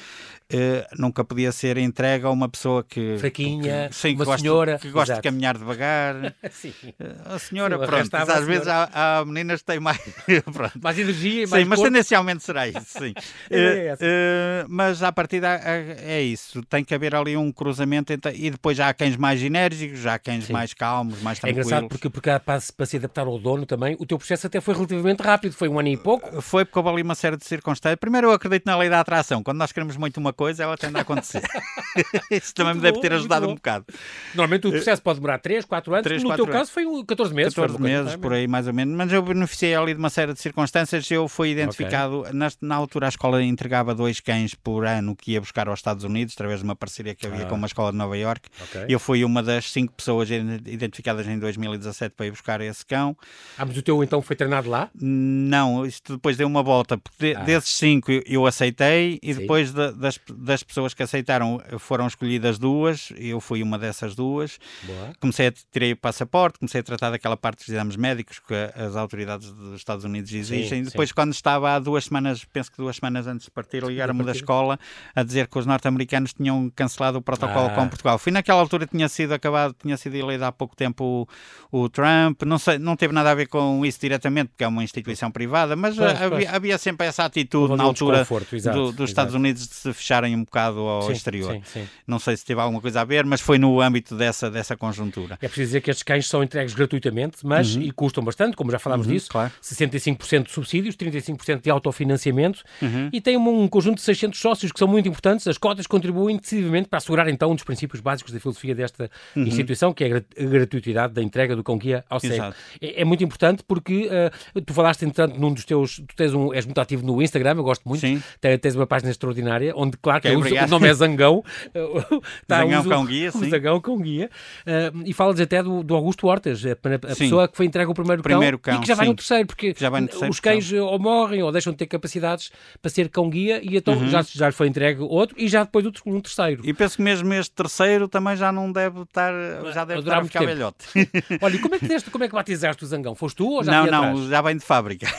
[0.56, 4.42] Uh, nunca podia ser entregue a uma pessoa que fraquinha, que, sim, uma que gosta,
[4.42, 6.34] senhora que gosta de caminhar devagar.
[6.50, 6.72] sim.
[7.00, 8.44] Uh, a senhora, sim, pronto, às senhora.
[8.44, 9.98] vezes há, há, meninas que têm mais,
[10.80, 13.14] mais energia, mais Sim, mas tendencialmente será isso, sim.
[13.50, 18.34] é uh, mas a partir da, é isso, tem que haver ali um cruzamento entre,
[18.36, 20.52] e depois já há cães mais enérgicos, já há cães sim.
[20.52, 21.66] mais calmos, mais tranquilos.
[21.66, 24.60] É engraçado porque, porque para, para se adaptar ao dono também, o teu processo até
[24.60, 26.40] foi relativamente rápido, foi um ano e pouco.
[26.42, 27.98] Foi porque houve ali uma série de circunstâncias.
[27.98, 30.96] Primeiro eu acredito na lei da atração, quando nós queremos muito uma coisa, ela tende
[30.98, 31.42] a acontecer.
[32.30, 33.86] Isso também muito me deve ter ajudado um bocado.
[34.34, 36.68] Normalmente o eh, processo pode demorar 3, 4 anos, 3, no 4 teu anos.
[36.68, 37.54] caso foi 14 meses.
[37.54, 40.40] 14 meses, por aí mais ou menos, mas eu beneficiei ali de uma série de
[40.40, 41.10] circunstâncias.
[41.10, 42.32] Eu fui identificado, okay.
[42.32, 46.04] na, na, altura a escola entregava dois cães por ano que ia buscar aos Estados
[46.04, 47.48] Unidos, através de uma parceria que havia ah.
[47.48, 48.48] com uma escola de Nova York.
[48.64, 48.86] Okay.
[48.88, 53.16] Eu fui uma das cinco pessoas identificadas em 2017 para ir buscar esse cão.
[53.56, 54.90] Ah, mas o teu então foi treinado lá?
[54.94, 57.00] Não, isto depois deu uma volta.
[57.18, 57.40] De, ah.
[57.40, 59.40] Desses cinco eu aceitei e Sim.
[59.40, 64.58] depois de, das, das pessoas que aceitaram foram escolhidas duas, eu fui uma dessas duas.
[64.82, 65.12] Boa.
[65.20, 68.96] Comecei a tirei o passaporte, comecei a tratar daquela parte dos exames médicos que as
[68.96, 70.84] autoridades dos Estados Unidos exigem.
[70.84, 71.14] Sim, Depois, sim.
[71.14, 74.78] quando estava há duas semanas, penso que duas semanas antes de partir, ligaram-me da escola
[75.14, 77.74] a dizer que os norte-americanos tinham cancelado o protocolo ah.
[77.74, 78.18] com Portugal.
[78.18, 81.26] Fui naquela altura tinha sido acabado, tinha sido eleito há pouco tempo
[81.70, 82.42] o, o, Trump.
[82.44, 85.74] Não sei, não teve nada a ver com isso diretamente, porque é uma instituição privada,
[85.74, 86.54] mas pois, havia, pois.
[86.54, 89.04] havia, sempre essa atitude na altura do, dos exato.
[89.04, 91.52] Estados Unidos de se fechar voltarem um bocado ao Sim, exterior.
[91.54, 91.88] sim, sim.
[92.06, 95.34] Não sei se teve alguma coisa a ver, mas foi no âmbito dessa, dessa conjuntura.
[95.40, 98.78] É preciso dizer que estes cães são entregues gratuitamente, mas e custam bastante, como já
[98.78, 99.26] falámos disso.
[99.26, 99.32] Uhum.
[99.32, 99.52] claro.
[99.62, 103.08] 65% de subsídios, 35% de autofinanciamento Uhum.
[103.12, 105.46] e tem um, um conjunto de 600 sócios que são muito importantes.
[105.46, 109.92] As cotas contribuem decididamente para assegurar então um dos princípios básicos da filosofia desta instituição,
[109.92, 112.54] que é a gra- a gratuitidade da entrega do cão-guia ao cego.
[112.80, 114.30] É, é muito importante porque eh,
[114.64, 115.96] tu falaste, entretanto, num dos teus.
[115.96, 118.00] Tu tens um, és muito ativo no Instagram, eu gosto muito.
[118.00, 118.22] Sim.
[118.40, 120.66] Te- Tens uma página extraordinária onde, claro, que Ok, o, obrigado.
[120.68, 121.44] o nome é Zangão.
[122.46, 123.48] Tá, Zangão uso- Cão Guia, sim.
[123.50, 124.30] Zangão Cão Guia.
[124.66, 127.94] Eh, e falas até do, do Augusto Hortas, a, a pessoa que foi entregue o
[127.94, 129.10] primeiro, Primeiro cão, cão, e que já vai sim.
[129.10, 131.86] no terceiro, porque Já vai no terceiro, os cães ou morrem ou deixam de ter
[131.86, 134.08] capacidades para ser cão-guia e então Uhum.
[134.08, 136.62] já, já foi entregue outro e já depois outro, um terceiro.
[136.64, 139.32] E penso que mesmo este terceiro também já não deve estar,
[139.72, 140.52] já deve estar a ficar tempo.
[140.52, 140.84] velhote.
[141.40, 143.14] Olha, e como é que deste, como é que batizaste o Zangão?
[143.14, 144.28] Foste tu ou já Não, não, atrás?
[144.28, 145.06] já vem de fábrica.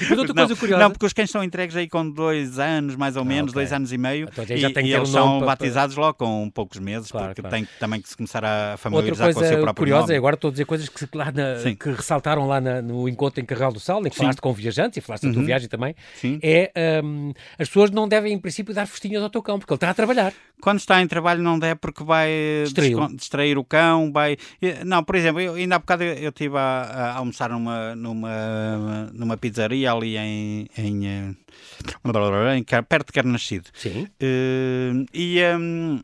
[0.00, 0.82] E outra não, coisa curiosa.
[0.84, 3.54] não, porque os cães são entregues aí com dois anos, mais ou menos, ok.
[3.54, 4.44] dois anos e meio, Então
[4.82, 7.56] e, e eles um são para- batizados logo com poucos meses, Claro, porque claro.
[7.56, 10.16] tem também que se começar a familiarizar com o seu próprio curiosa, nome.
[10.16, 13.44] agora estou a dizer coisas que, lá na- que ressaltaram lá na- no encontro em
[13.44, 14.20] Carral do Sal, em que Sim.
[14.20, 14.24] Uhum.
[14.26, 16.38] falaste com viajantes e falaste da tua viagem também, Sim.
[16.42, 16.70] é
[17.04, 19.90] hum, as pessoas não devem, em princípio, dar festinhas ao teu cão, porque ele está
[19.90, 20.32] a trabalhar.
[20.60, 22.64] Quando está em trabalho não dá porque vai eh,
[23.14, 24.36] distrair o cão, vai...
[24.62, 27.94] eh, Não, por exemplo, eu, ainda há bocado eu, eu estive a, a almoçar numa,
[27.96, 31.36] numa, numa pizzaria ali em, em,
[32.52, 33.70] em perto de Carnascido.
[33.74, 34.06] Sim.
[34.20, 36.00] Eh, e, hum,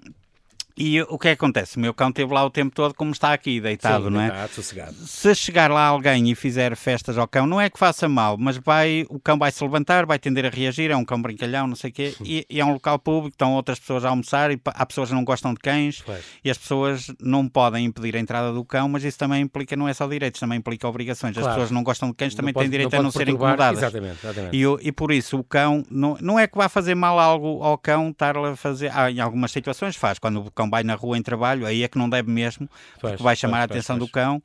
[0.82, 1.76] e o que é que acontece?
[1.76, 4.28] O meu cão esteve lá o tempo todo como está aqui, deitado, Sim, não é?
[4.28, 4.94] Está sossegado.
[4.94, 8.56] Se chegar lá alguém e fizer festas ao cão, não é que faça mal, mas
[8.56, 11.76] vai, o cão vai se levantar, vai tender a reagir, é um cão brincalhão, não
[11.76, 14.60] sei o quê, e, e é um local público, estão outras pessoas a almoçar, e
[14.64, 16.02] há pessoas que não gostam de cães,
[16.42, 19.86] e as pessoas não podem impedir a entrada do cão, mas isso também implica, não
[19.86, 21.36] é só direitos, também implica obrigações.
[21.36, 21.54] As Claro.
[21.54, 23.82] pessoas que não gostam de cães também têm direito não a não serem incomodadas.
[23.82, 24.56] Exatamente, exatamente.
[24.56, 27.76] E, e por isso o cão não, não é que vá fazer mal algo ao
[27.76, 28.90] cão estar a fazer.
[28.94, 30.18] Ah, em algumas situações faz.
[30.18, 32.68] Quando o cão vai na rua em trabalho, aí é que não deve mesmo,
[33.00, 34.08] Pois, porque vai chamar pois, a atenção pois.
[34.08, 34.42] do cão.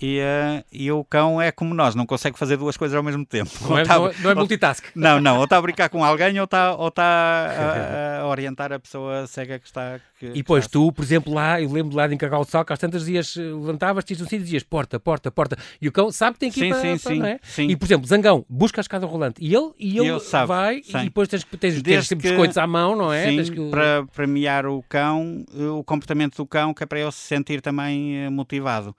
[0.00, 3.26] E, eh, e o cão é como nós, não consegue fazer duas coisas ao mesmo
[3.26, 3.50] tempo.
[3.68, 4.84] Não é, Ou tá- não é- não é ou- multitask.
[4.94, 8.72] não, não, ou está a brincar com alguém ou está, ou está a, a orientar
[8.72, 9.98] a pessoa cega que está.
[10.18, 12.72] Que, E depois está- tu, por exemplo, lá, eu lembro lá Carral do Sal, que
[12.72, 15.56] às tantas dias eh, levantavas-te um sítio e dizias porta, porta, porta.
[15.80, 17.38] E o cão sabe que tem que ir Sim, para, sim, para- sim, não é?
[17.42, 17.66] sim.
[17.68, 19.36] E, por exemplo, Zangão, busca a escada rolante.
[19.44, 20.96] E ele, e ele Ele sabe, vai sim.
[20.98, 23.26] e depois tens, tens, tens, sempre que- biscoitos à mão, não é?
[23.44, 27.12] Sim, que- para premiar o cão, eh, o comportamento do cão, que é para ele
[27.12, 28.94] se sentir também motivado.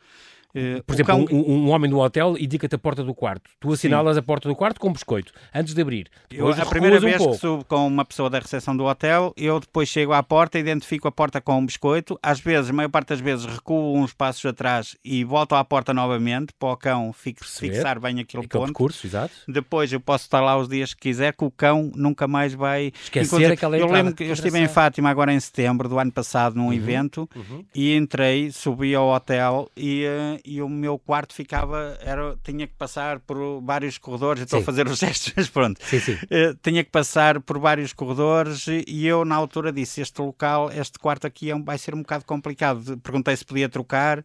[0.55, 3.49] Eh, Por exemplo, cão- um, um homem no hotel indica-te a porta do quarto.
[3.59, 6.07] Tu assinalas a porta do quarto com biscoito, antes de abrir.
[6.31, 7.33] Eu, Depois a primeira um vez pouco.
[7.33, 11.07] que subo com uma pessoa da recepção do hotel, eu depois chego à porta, identifico
[11.07, 12.17] a porta com um biscoito.
[12.23, 15.93] Às vezes, a maior parte das vezes, recuo uns passos atrás e volto à porta
[15.93, 18.65] novamente para o cão fix- fixar bem aquele Aquele ponto.
[18.65, 19.33] percurso, exato.
[19.47, 22.91] Depois eu posso estar lá os dias que quiser, que o cão nunca mais vai
[23.03, 24.67] Esquecer aquela Eu lembro que eu estive em.
[24.67, 27.29] Fátima agora em setembro do ano passado num evento
[27.75, 30.05] e entrei, subi ao hotel e,
[30.45, 34.43] e o meu quarto ficava, era, tinha que passar por vários corredores.
[34.43, 34.65] Estou a Sim.
[34.65, 35.79] fazer os gestos, mas pronto.
[35.85, 36.17] Sim, sim.
[36.29, 40.99] Eh, tinha que passar por vários corredores e- eu na altura disse este local, este
[40.99, 42.97] quarto aqui é um- vai ser um bocado complicado.
[42.99, 44.23] Perguntei se podia trocar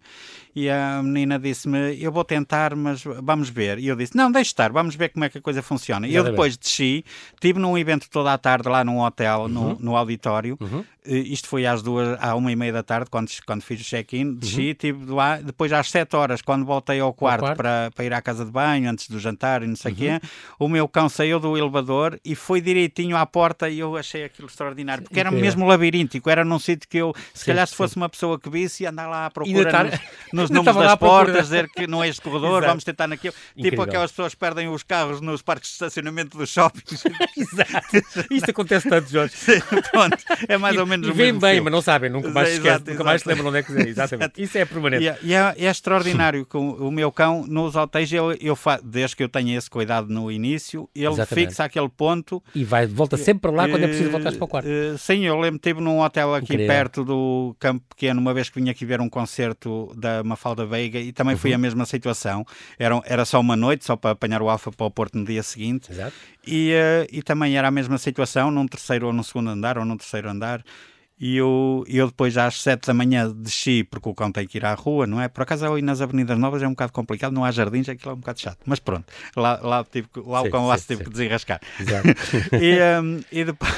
[0.54, 3.78] e a menina disse-me eu vou tentar, mas vamos ver.
[3.78, 6.06] E eu disse não, deixe estar, vamos ver como é que a coisa funciona.
[6.06, 9.96] E eu depois desci, estive num evento toda a tarde lá num hotel, no, no
[9.96, 10.56] auditório.
[10.60, 10.84] Uhum.
[11.06, 13.84] Eh, Isto foi às duas, à uma e meia da tarde, quando, quando fiz o
[13.84, 14.34] check-in.
[14.34, 14.70] Desci, Uhum.
[14.70, 15.36] estive lá.
[15.38, 17.56] Depois, às sete horas, quando voltei ao quarto, quarto.
[17.56, 20.00] Para, para ir à casa de banho, antes do jantar e não sei o Uhum.
[20.00, 20.20] quê,
[20.58, 24.48] o meu cão saiu do elevador e foi direitinho à porta e eu achei aquilo
[24.48, 25.04] extraordinário.
[25.04, 25.44] Porque era Incrível.
[25.46, 27.76] mesmo labiríntico, era num sítio que eu, se Sim, calhar, se sim.
[27.76, 29.92] fosse uma pessoa que visse, ia andar lá à procura tá- nos,
[30.32, 32.66] nos números das portas, dizer que não é este corredor, Exato.
[32.66, 33.04] vamos tentar.
[33.04, 33.32] Incrível.
[33.62, 37.04] Tipo aquelas pessoas que perdem os carros nos parques de estacionamento dos shoppings.
[37.36, 38.24] Exato.
[38.30, 39.34] Isto acontece tanto, Jorge.
[39.92, 40.16] Pronto,
[40.48, 41.64] é mais ou menos e o vêm mesmo bem, fio.
[41.64, 43.88] mas não sabem, nunca mais Exato, esquecem, nunca mais se lembram onde é que é.
[43.88, 44.42] Exatamente.
[44.42, 45.04] Isso é permanente.
[45.04, 48.56] E, é- e é, é extraordinário que o, o meu cão nos hotéis, eu, eu
[48.56, 51.48] fa- desde que eu tenho esse cuidado no início, ele Exatamente.
[51.48, 52.42] fixa aquele ponto.
[52.54, 54.66] E vai, volta sempre lá quando é preciso Eh, voltar para o quarto.
[54.68, 56.66] eh, sim, eu lembro, estive num hotel aqui Incrível.
[56.66, 60.98] perto do Campo Pequeno, uma vez que vim aqui ver um concerto da Mafalda Veiga
[60.98, 61.40] e também Uhum.
[61.40, 62.44] foi a mesma situação.
[62.78, 65.42] Era, era só uma noite, só para apanhar o Alfa para o Porto no dia
[65.42, 65.92] seguinte.
[65.92, 66.14] Exato.
[66.46, 69.84] E, eh, e também era a mesma situação, num terceiro ou num segundo andar, ou
[69.84, 70.62] num terceiro andar.
[71.18, 74.64] E eu, eu depois às sete da manhã desci, porque o cão tem que ir
[74.64, 75.28] à rua, não é?
[75.28, 78.14] Por acaso ali nas Avenidas Novas é um bocado complicado, não há jardins, aquilo é
[78.14, 78.58] um bocado chato.
[78.66, 79.04] Mas pronto,
[79.36, 81.04] lá, lá, tive, lá Sim, o cão lá sim, se teve sim.
[81.04, 81.60] que desenrascar.
[81.78, 82.08] Exato.
[82.60, 83.72] e, hum, e, depois,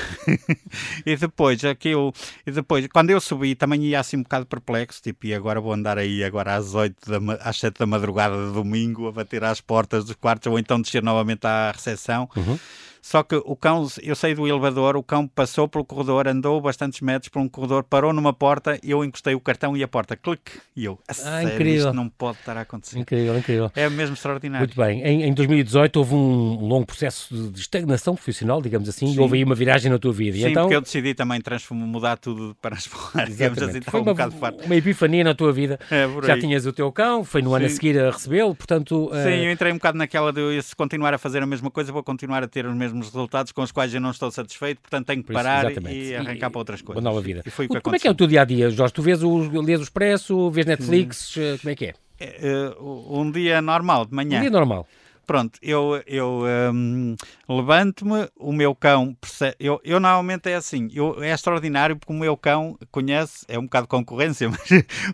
[1.05, 2.15] e depois aquilo,
[2.47, 5.75] e depois, quando eu subi, também ia assim um bocado perplexo, tipo, e agora vou
[5.75, 9.61] andar aí agora às 8 da, às 7 da madrugada de domingo a bater às
[9.61, 12.31] portas dos quartos ou então descer novamente à recepção.
[12.35, 12.59] Uhum.
[13.07, 17.01] Só que o cão, eu saí do elevador, o cão passou pelo corredor, andou bastantes
[17.01, 20.51] metros por um corredor, parou numa porta, eu encostei o cartão e a porta, clique,
[20.75, 21.77] e eu, a Ah, sério, incrível.
[21.87, 22.99] isto não pode estar a acontecer.
[22.99, 23.71] Incrível, incrível.
[23.77, 24.67] É mesmo extraordinário.
[24.67, 25.03] Muito bem.
[25.03, 29.21] Em, em 2018 houve um longo processo de- estagnação profissional, digamos assim, e Sim.
[29.21, 30.37] houve aí uma viragem na tua vida.
[30.37, 32.91] E Sim, então, porque eu decidi também transformar, mudar tudo para as
[33.29, 34.65] digamos assim, Foi um uma, bocado farto.
[34.65, 35.79] uma epifania na tua vida.
[35.93, 37.75] É, Já tinhas o teu cão, foi no ano a Sim.
[37.77, 39.11] seguir a recebê-lo, portanto.
[39.13, 41.93] Sim, eh, eu entrei um bocado naquela de se continuar a fazer a mesma coisa,
[41.93, 45.07] vou continuar a ter os mesmos resultados com os quais eu não estou satisfeito, portanto
[45.07, 45.99] tenho que isso, parar exatamente.
[45.99, 47.03] e arrancar para outras coisas.
[47.03, 47.43] Uma nova vida.
[47.45, 48.95] E foi o que como é que é o teu dia a dia, Jorge?
[48.95, 51.95] Tu vês o, lês o Expresso, vês Netflix, eh, como é que é?
[52.19, 54.39] É, é, um dia normal, de manhã.
[54.39, 54.87] Um dia normal.
[55.27, 57.17] Pronto, eu, eu hum,
[57.49, 59.57] levanto-me, o meu cão percebe.
[59.59, 63.65] Eu, eu normalmente é assim, eu, é extraordinário porque o meu cão conhece, é um
[63.65, 64.61] bocado concorrência, mas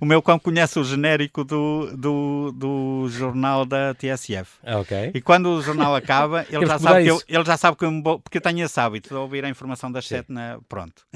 [0.01, 4.59] o meu cão conhece o genérico do, do, do jornal da TSF.
[4.62, 5.12] Ah, ok.
[5.14, 8.03] E quando o jornal acaba, ele já, sabe que eu, ele já sabe que eu
[8.03, 10.59] vou, porque eu tenho esse hábito de ouvir a informação das sete na.
[10.68, 11.07] Pronto.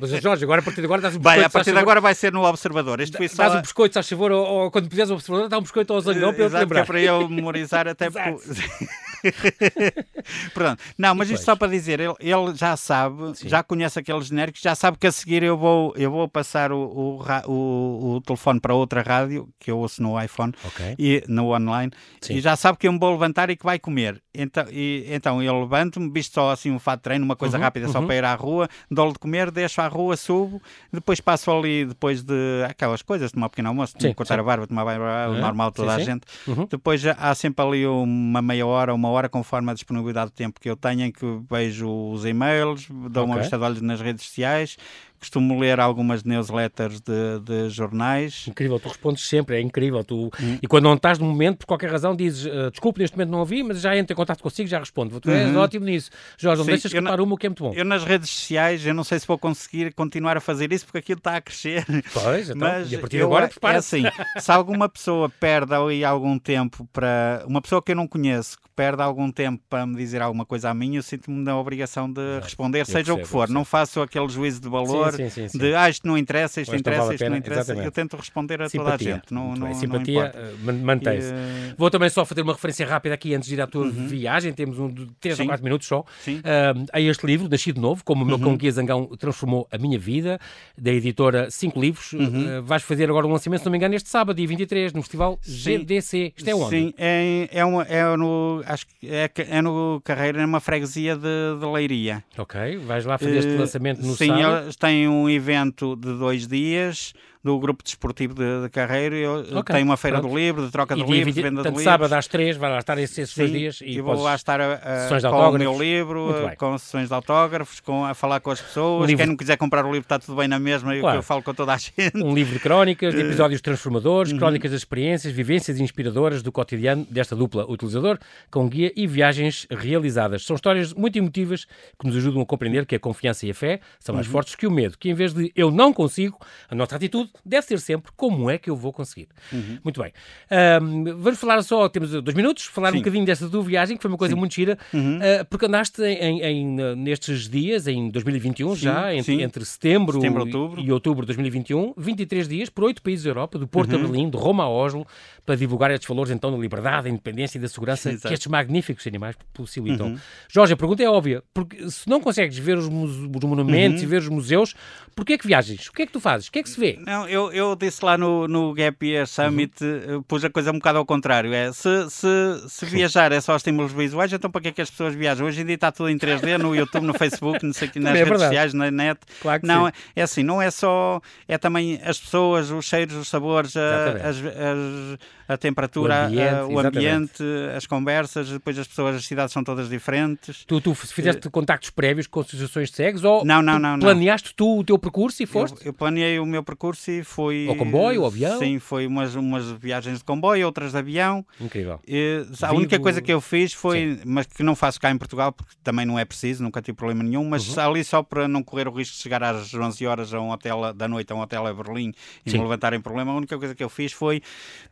[0.00, 1.46] Mas, Jorge, agora a partir de agora dás um Vai, biscoito.
[1.46, 3.00] a partir de agora vai ser no Observador.
[3.00, 3.44] Isto foi só.
[3.44, 6.00] Dás um biscoito, se favor, ou, ou quando puseres o observador, dá um biscoito ao
[6.00, 6.86] zangão para eu que é lembrar.
[6.86, 8.88] para eu memorizar até porque.
[10.54, 10.82] Pronto.
[10.98, 13.48] Não, mas isto só para dizer, ele, ele já sabe, Sim.
[13.48, 16.78] já conhece aqueles genéricos, já sabe que a seguir eu vou, eu vou passar o,
[16.80, 20.94] o, o, o telefone para outra rádio, que eu ouço no iPhone, Ok.
[20.98, 22.34] e no online, Sim.
[22.34, 24.22] e já sabe que eu me vou levantar e que vai comer.
[24.32, 27.62] Então, e, então eu levanto-me, visto só assim um fato de treino, uma coisa Uhum,
[27.64, 28.06] rápida só uhum.
[28.06, 32.22] para ir à rua, dou-lhe de comer, deixo à rua, subo, depois passo ali, depois
[32.22, 34.40] de aquelas coisas, tomar um pequeno almoço, Sim, cortar sim.
[34.40, 36.22] a barba, tomar banho, o Uhum, normal toda a gente.
[36.46, 36.66] Uhum.
[36.70, 40.68] Depois há sempre ali uma meia hora, uma hora, conforme a disponibilidade de tempo que
[40.70, 43.42] eu tenho, em que vejo os e-mails, dou uma Ok.
[43.42, 44.76] vista de olhos nas redes sociais,
[45.20, 48.46] costumo ler algumas newsletters de, de jornais.
[48.48, 50.02] Incrível, tu respondes sempre, é incrível.
[50.02, 50.30] Tu...
[50.40, 50.58] Hum.
[50.62, 53.40] E quando não estás no momento, por qualquer razão, dizes eh, desculpe, neste momento não
[53.40, 55.20] ouvi, mas já entro em contato consigo, já respondo.
[55.20, 55.58] Tu és Uhum.
[55.58, 56.10] ótimo nisso.
[56.38, 57.72] Jorge, não Sim, deixas eu escapar uma, o que é muito bom.
[57.74, 60.98] Eu nas redes sociais, eu não sei se vou conseguir continuar a fazer isso porque
[60.98, 61.84] aquilo está a crescer.
[62.12, 63.96] Pois, então, Mas e a partir de eu- agora, é prepara-se.
[64.06, 64.06] assim,
[64.38, 67.44] se alguma pessoa perde ali algum tempo para.
[67.46, 70.70] Uma pessoa que eu não conheço, que perde algum tempo para me dizer alguma coisa
[70.70, 73.48] a mim, eu sinto-me na obrigação de responder, seja percebo, o que eu for.
[73.48, 75.58] Não faço aquele juízo de valor Sim, sim, sim, sim.
[75.58, 77.60] de ah, isto não interessa, isto interessa, vale isto não interessa.
[77.60, 77.86] exatamente.
[77.86, 78.96] Eu tento responder a Simpatia.
[78.98, 79.32] toda a gente.
[79.34, 81.28] Não, não, Simpatia eh, man- mantém-se.
[81.28, 81.32] E,
[81.70, 84.52] eh, Vou também só fazer uma referência rápida aqui antes de ir à tua viagem.
[84.52, 85.48] Temos um de 3 ou Sim.
[85.48, 86.04] 4 minutos só.
[86.20, 86.40] Sim.
[86.44, 89.98] Ah, a este livro, Nascido Novo, como o meu cão Guia Zangão transformou a minha
[89.98, 90.38] vida,
[90.76, 92.12] da editora 5 Livros.
[92.14, 95.02] Ah, vais fazer agora um lançamento, se não me engano, este sábado, dia 23, no
[95.02, 95.78] Festival Sim.
[95.78, 96.32] GDC.
[96.36, 96.70] Isto é onde?
[96.70, 101.58] Sim, é, é, uma- é no, acho que é, é no Carreira, numa freguesia de,
[101.60, 102.22] de Leiria.
[102.38, 104.62] Ok, vais lá fazer este lançamento no Sim, sábado.
[104.64, 104.76] eles
[105.08, 109.14] um evento de dois dias do grupo desportivo de, de Carreiro.
[109.14, 110.30] Eu, Ok, Tem uma feira pronto.
[110.32, 111.84] do livro, de troca de livros, 20, venda de livros.
[111.84, 114.74] sábado às 3, vai lá estar esses, Sim, dias e e vou lá estar a,
[114.74, 118.60] a- de com o meu livro, com sessões de autógrafos, com, a falar com as
[118.60, 119.06] pessoas.
[119.08, 121.18] Livro- Quem não quiser comprar o livro está tudo bem na mesma, eu, Claro.
[121.18, 121.92] eu falo com toda a gente.
[122.14, 124.38] Um livro de crónicas, Eh, de episódios transformadores, uhum.
[124.38, 128.18] crónicas das experiências, vivências inspiradoras do cotidiano desta dupla utilizador,
[128.50, 130.44] com guia e viagens realizadas.
[130.44, 131.64] São histórias muito emotivas
[131.98, 134.16] que nos ajudam a compreender que a confiança e a fé são Uhum.
[134.16, 137.29] mais fortes que o medo, que em vez de eu não consigo, a nossa atitude
[137.44, 139.28] deve ser sempre como é que eu vou conseguir.
[139.52, 139.78] Uhum.
[139.84, 140.12] Muito bem.
[140.50, 142.96] Ahm, vamos falar só, temos dois minutos, falar um Sim.
[142.98, 143.02] Uhum.
[143.02, 146.94] bocadinho desta tua viagem, que foi uma coisa muito gira, ah, porque andaste em, em-
[146.96, 149.42] nestes dias, em 2021 já, entre, sim.
[149.42, 150.80] entre setembro, Setembro, e- outubro.
[150.80, 153.98] e outubro de 2021, 23 dias por oito países da Europa, do Porto Uhum.
[153.98, 155.06] a Berlim, de Roma a Oslo,
[155.44, 158.28] para divulgar estes valores então da liberdade, da independência e da segurança Exato.
[158.28, 160.08] que estes magníficos animais possibilitam.
[160.08, 160.18] Uhum.
[160.48, 164.06] Jorge, a pergunta é óbvia, porque se não consegues ver os, os monumentos Uhum.
[164.06, 164.74] e ver os museus,
[165.14, 165.86] porquê é que viajas?
[165.86, 166.48] O que é que tu fazes?
[166.48, 166.98] O que é que se vê?
[167.04, 170.18] Não, eu, eu disse lá no, no Gap Year Summit, Uhum.
[170.18, 171.52] eh, pus a coisa um bocado ao contrário.
[171.52, 172.28] É, se, se,
[172.68, 175.46] se viajar é só estímulos visuais, então para que é que as pessoas viajam?
[175.46, 178.10] Hoje em dia está tudo em 3D, no YouTube, no Facebook, não sei, o nas
[178.14, 178.42] é redes verdade.
[178.44, 179.20] sociais, na net.
[179.40, 179.92] Claro que não, sim.
[180.16, 184.36] é assim, não é só, é também as pessoas, os cheiros, os sabores, a, as,
[184.38, 187.08] as- a temperatura, O a- ambiente, o exatamente.
[187.08, 187.42] ambiente,
[187.76, 190.64] as conversas, depois as pessoas, as cidades são todas diferentes.
[190.64, 193.98] Tu, tu fizeste contactos prévios com associações de cegos ou Não, não, não, não.
[193.98, 195.80] planeaste tu o teu percurso e foste?
[195.80, 197.66] Eu, eu planeei o meu percurso fui.
[197.68, 198.58] Ao comboio, ao avião?
[198.58, 201.44] Sim, foi umas, umas viagens de comboio, outras de avião.
[201.60, 202.00] Incrível.
[202.06, 205.18] E, a Vivo- única coisa que eu fiz foi, mas que não faço cá em
[205.18, 207.82] Portugal, porque também não é preciso, nunca tive problema nenhum, mas Uhum.
[207.84, 210.92] ali só para não correr o risco de chegar às 11 horas a um hotel
[210.94, 212.12] da noite, a um hotel a Berlim
[212.44, 212.58] e Sim.
[212.58, 214.42] me levantarem problema, a única coisa que eu fiz foi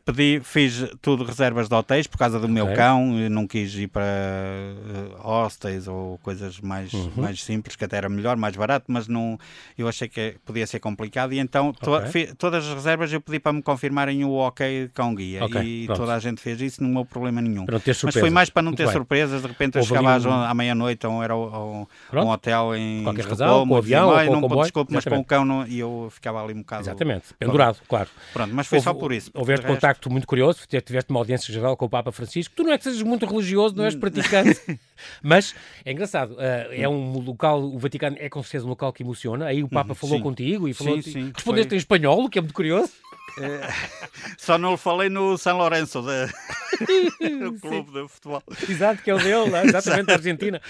[0.05, 2.75] pedir, fiz tudo reservas de hotéis por causa do meu Ok.
[2.75, 7.11] cão, e não quis ir para eh, hostels ou coisas mais, Uhum.
[7.15, 9.37] mais simples, que até era melhor, mais barato, mas não,
[9.77, 11.93] eu achei que podia ser complicado e então to-
[12.37, 15.97] Todas as reservas eu pedi para me confirmarem o ok com guia okay, e pronto.
[15.99, 17.65] toda a gente fez isso, não houve problema nenhum.
[18.03, 20.33] Mas foi mais para não ter surpresas, de repente eu chegava um...
[20.33, 24.31] à meia-noite ou era um, um hotel em Qualquer razão, com o avião, ou com
[24.31, 24.61] não, o comboio.
[24.61, 26.83] Desculpe, mas com o cão não, e eu ficava ali um bocado...
[26.83, 28.09] Exatamente, pendurado, claro.
[28.33, 29.31] Pronto, mas foi houve, só por isso.
[29.33, 32.53] Houveste contacto muito curioso, tiveste uma audiência geral com o Papa Francisco.
[32.55, 34.79] Tu não é que sejas muito religioso, não és praticante,
[35.21, 35.55] mas
[35.85, 39.45] é engraçado, uh, é um local, o Vaticano é com certeza um local que emociona,
[39.45, 40.23] aí o Papa uhum, falou sim.
[40.23, 41.77] contigo e falou, sim, sim, respondeste foi...
[41.77, 42.91] em espanhol, o que é muito curioso.
[43.39, 43.61] É,
[44.37, 48.43] só não falei no São Lourenço, o clube de futebol.
[48.67, 50.61] Exato, que é o dele, exatamente, da Argentina.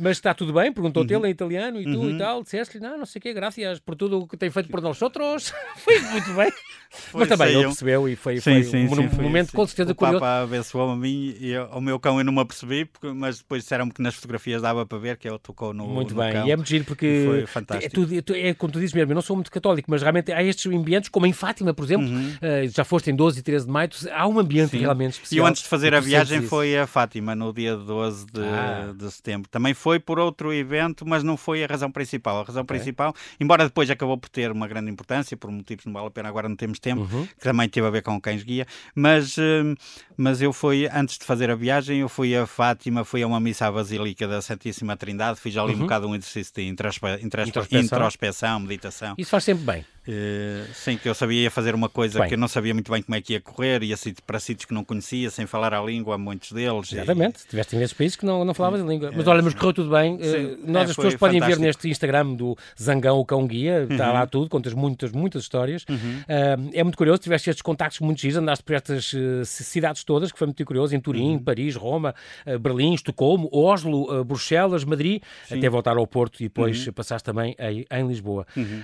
[0.00, 0.72] Mas está tudo bem?
[0.72, 1.20] Perguntou-te uhum.
[1.20, 2.10] ele em italiano e tu uhum.
[2.10, 2.42] e tal.
[2.42, 5.00] Disseste-lhe, não, não sei o quê, graças por tudo o que tem feito por nós
[5.02, 5.52] outros.
[5.76, 6.50] foi muito bem.
[6.90, 9.64] Foi, Mas também ele percebeu e foi, sim, foi sim, um, sim, um momento com
[9.64, 10.16] certeza o curioso.
[10.16, 13.38] O Papa abençoou-me a mim e ao meu cão eu não me apercebi, porque, mas
[13.38, 16.32] depois disseram-me que nas fotografias dava para ver que ele tocou no Muito no bem,
[16.32, 16.48] cão.
[16.48, 18.02] e é muito giro porque foi fantástico.
[18.12, 20.42] É, tu, é, como tu dizes mesmo, eu não sou muito católico, mas realmente há
[20.42, 22.30] estes ambientes, como em Fátima, por exemplo, uhum.
[22.30, 25.36] uh, já foste em 12 e 13 de maio, há um ambiente realmente especial.
[25.36, 28.92] E eu antes de fazer a viagem foi a Fátima, no dia 12 de, ah.
[28.96, 29.48] de setembro.
[29.48, 32.40] Também foi por outro evento, mas não foi a razão principal.
[32.40, 32.76] A razão okay.
[32.76, 36.28] principal, embora depois acabou por ter uma grande importância, por motivos não vale a pena,
[36.28, 37.26] agora não temos tempo, uhum.
[37.26, 39.74] que também teve a ver com cães guia, mas, eh,
[40.16, 43.40] mas eu fui, antes de fazer a viagem, eu fui a Fátima, fui a uma
[43.40, 45.78] missa à Basílica da Santíssima Trindade, fiz ali uhum.
[45.78, 47.80] um bocado um exercício de introspe introspeção.
[47.80, 49.14] introspeção, meditação.
[49.18, 49.84] Isso faz sempre bem.
[50.08, 52.28] Uh, sim, que eu sabia fazer uma coisa bem.
[52.28, 53.96] que eu não sabia muito bem como é que ia correr, ia
[54.26, 56.92] para sítios que não conhecia, sem falar a língua, muitos deles.
[56.92, 57.48] Exatamente, e...
[57.48, 59.12] tiveste imensos países que não, não falavas a língua.
[59.14, 60.18] Mas olha, mas correu tudo bem.
[60.22, 63.86] Sim, uh, nós, é, as pessoas podem ver neste Instagram do Zangão, o Cão Guia,
[63.90, 64.14] está uhum.
[64.14, 65.84] lá tudo, contas muitas, muitas histórias.
[65.88, 65.96] Uhum.
[65.96, 69.12] Uh, é muito curioso, tiveste estes contactos muito giros, andaste por estas
[69.44, 71.38] cidades todas, que foi muito curioso, em Turim, uhum.
[71.42, 72.14] Paris, Roma,
[72.60, 75.58] Berlim, Estocolmo, Oslo, Bruxelas, Madrid, Sim.
[75.58, 76.92] até voltar ao Porto e depois uhum.
[76.92, 78.46] passaste também em, em Lisboa.
[78.56, 78.82] Uhum.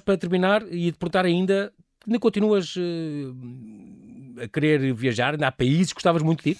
[0.00, 1.72] Para terminar, e de perguntar ainda,
[2.06, 5.34] ainda continuas uh, a querer viajar?
[5.34, 6.58] Ainda há países que gostavas muito de ir?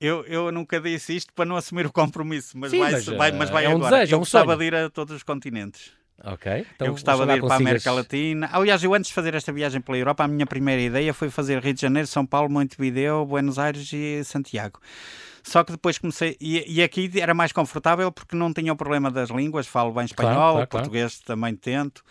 [0.00, 3.32] Eu, eu nunca disse isto para não assumir o compromisso, mas Sim, vai, mas, vai,
[3.32, 3.96] mas vai é um agora.
[3.96, 4.58] Desejo, eu é um gostava sonho.
[4.58, 5.90] de ir a todos os continentes.
[6.24, 6.66] Ok.
[6.74, 8.48] Então, eu gostava de ir para a América Latina.
[8.52, 11.62] Aliás, eu antes de fazer esta viagem pela Europa, a minha primeira ideia foi fazer
[11.62, 14.80] Rio de Janeiro, São Paulo, Montevideo, Buenos Aires e Santiago.
[15.42, 16.36] Só que depois comecei.
[16.40, 20.04] E, e, aqui era mais confortável porque não tinha o problema das línguas, falo bem
[20.04, 21.26] espanhol, claro, claro, português claro.
[21.26, 22.02] também tento.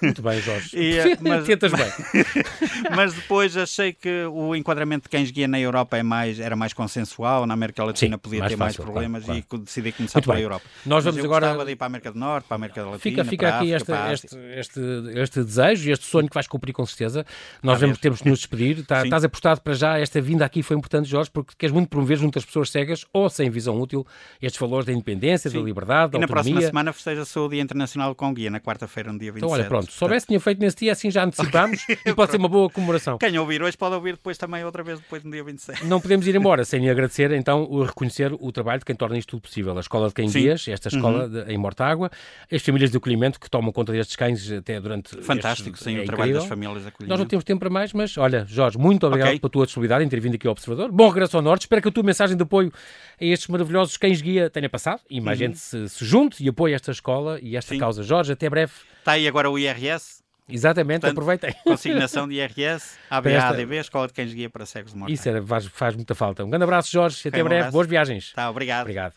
[0.00, 0.70] Muito bem, Jorge.
[0.76, 1.92] e, eh, mas, Tentas bem.
[2.94, 6.72] mas depois achei que o enquadramento de cães guia na Europa é mais, era mais
[6.72, 10.26] consensual, na América Latina Sim, podia mais ter fácil, mais problemas e decidi começar Muito
[10.26, 10.44] pela bem.
[10.44, 10.64] Europa.
[10.86, 11.64] Nós vamos mas agora.
[11.64, 12.98] de ir para a América do Norte, para a América Latina.
[12.98, 16.46] Fica, fica para aqui África, este, este, este, este, desejo e este sonho que vais
[16.46, 17.24] cumprir com certeza.
[17.62, 18.84] Nós vamos, temos que nos despedir.
[18.84, 19.98] Tá, estás apostado para já.
[19.98, 23.30] Esta vinda aqui foi importante, Jorge, porque queres muito promover junto às pessoas cegas ou
[23.30, 24.06] sem visão útil
[24.40, 25.58] estes valores da independência, Sim.
[25.58, 29.12] da liberdade, da e na próxima semana festeja-se o Dia Internacional com Guia, na quarta-feira,
[29.12, 29.44] no dia 27.
[29.46, 32.36] Então, olha, pronto, se soubesse tinha feito nesse dia, assim já antecipámos e pode ser
[32.36, 33.18] uma boa comemoração.
[33.18, 35.86] Quem ouvir hoje pode ouvir depois também, outra vez, depois no dia 27.
[35.86, 39.30] Não podemos ir embora sem agradecer, então, o reconhecer o trabalho de quem torna isto
[39.30, 39.76] tudo possível.
[39.76, 41.30] A Escola de Quem Guias, esta escola uhum.
[41.30, 42.10] de, em Mortágua,
[42.50, 45.16] as famílias de acolhimento que tomam conta destes cães até durante.
[45.22, 47.10] Fantástico, estes, sim, é o trabalho das famílias de acolhimento.
[47.10, 49.40] Nós não temos tempo para mais, mas olha, Jorge, muito obrigado okay.
[49.40, 50.92] pela tua disponibilidade em ter vindo aqui ao Observador.
[50.92, 51.62] Bom regresso ao Norte.
[51.62, 52.72] Espero que a tua mensagem de apoio
[53.20, 55.46] a estes maravilhosos cães guia tenha passado e mais uhum.
[55.46, 57.80] gente se, se junte e apoie esta escola e esta Sim.
[57.80, 58.02] causa.
[58.02, 58.72] Jorge, até breve.
[58.98, 60.22] Está aí agora o IRS.
[60.48, 61.54] Exatamente, Portanto, aproveitem.
[61.64, 65.14] Consignação de IRS, ABADB, Escola de Cães Guia para Cegos de Morte.
[65.14, 66.44] Isso era, faz, faz muita falta.
[66.44, 67.60] Um grande abraço, Jorge, até um breve.
[67.60, 67.72] Abraço.
[67.72, 68.32] Boas viagens.
[68.32, 68.82] Tá, obrigado.
[68.82, 69.14] Obrigado.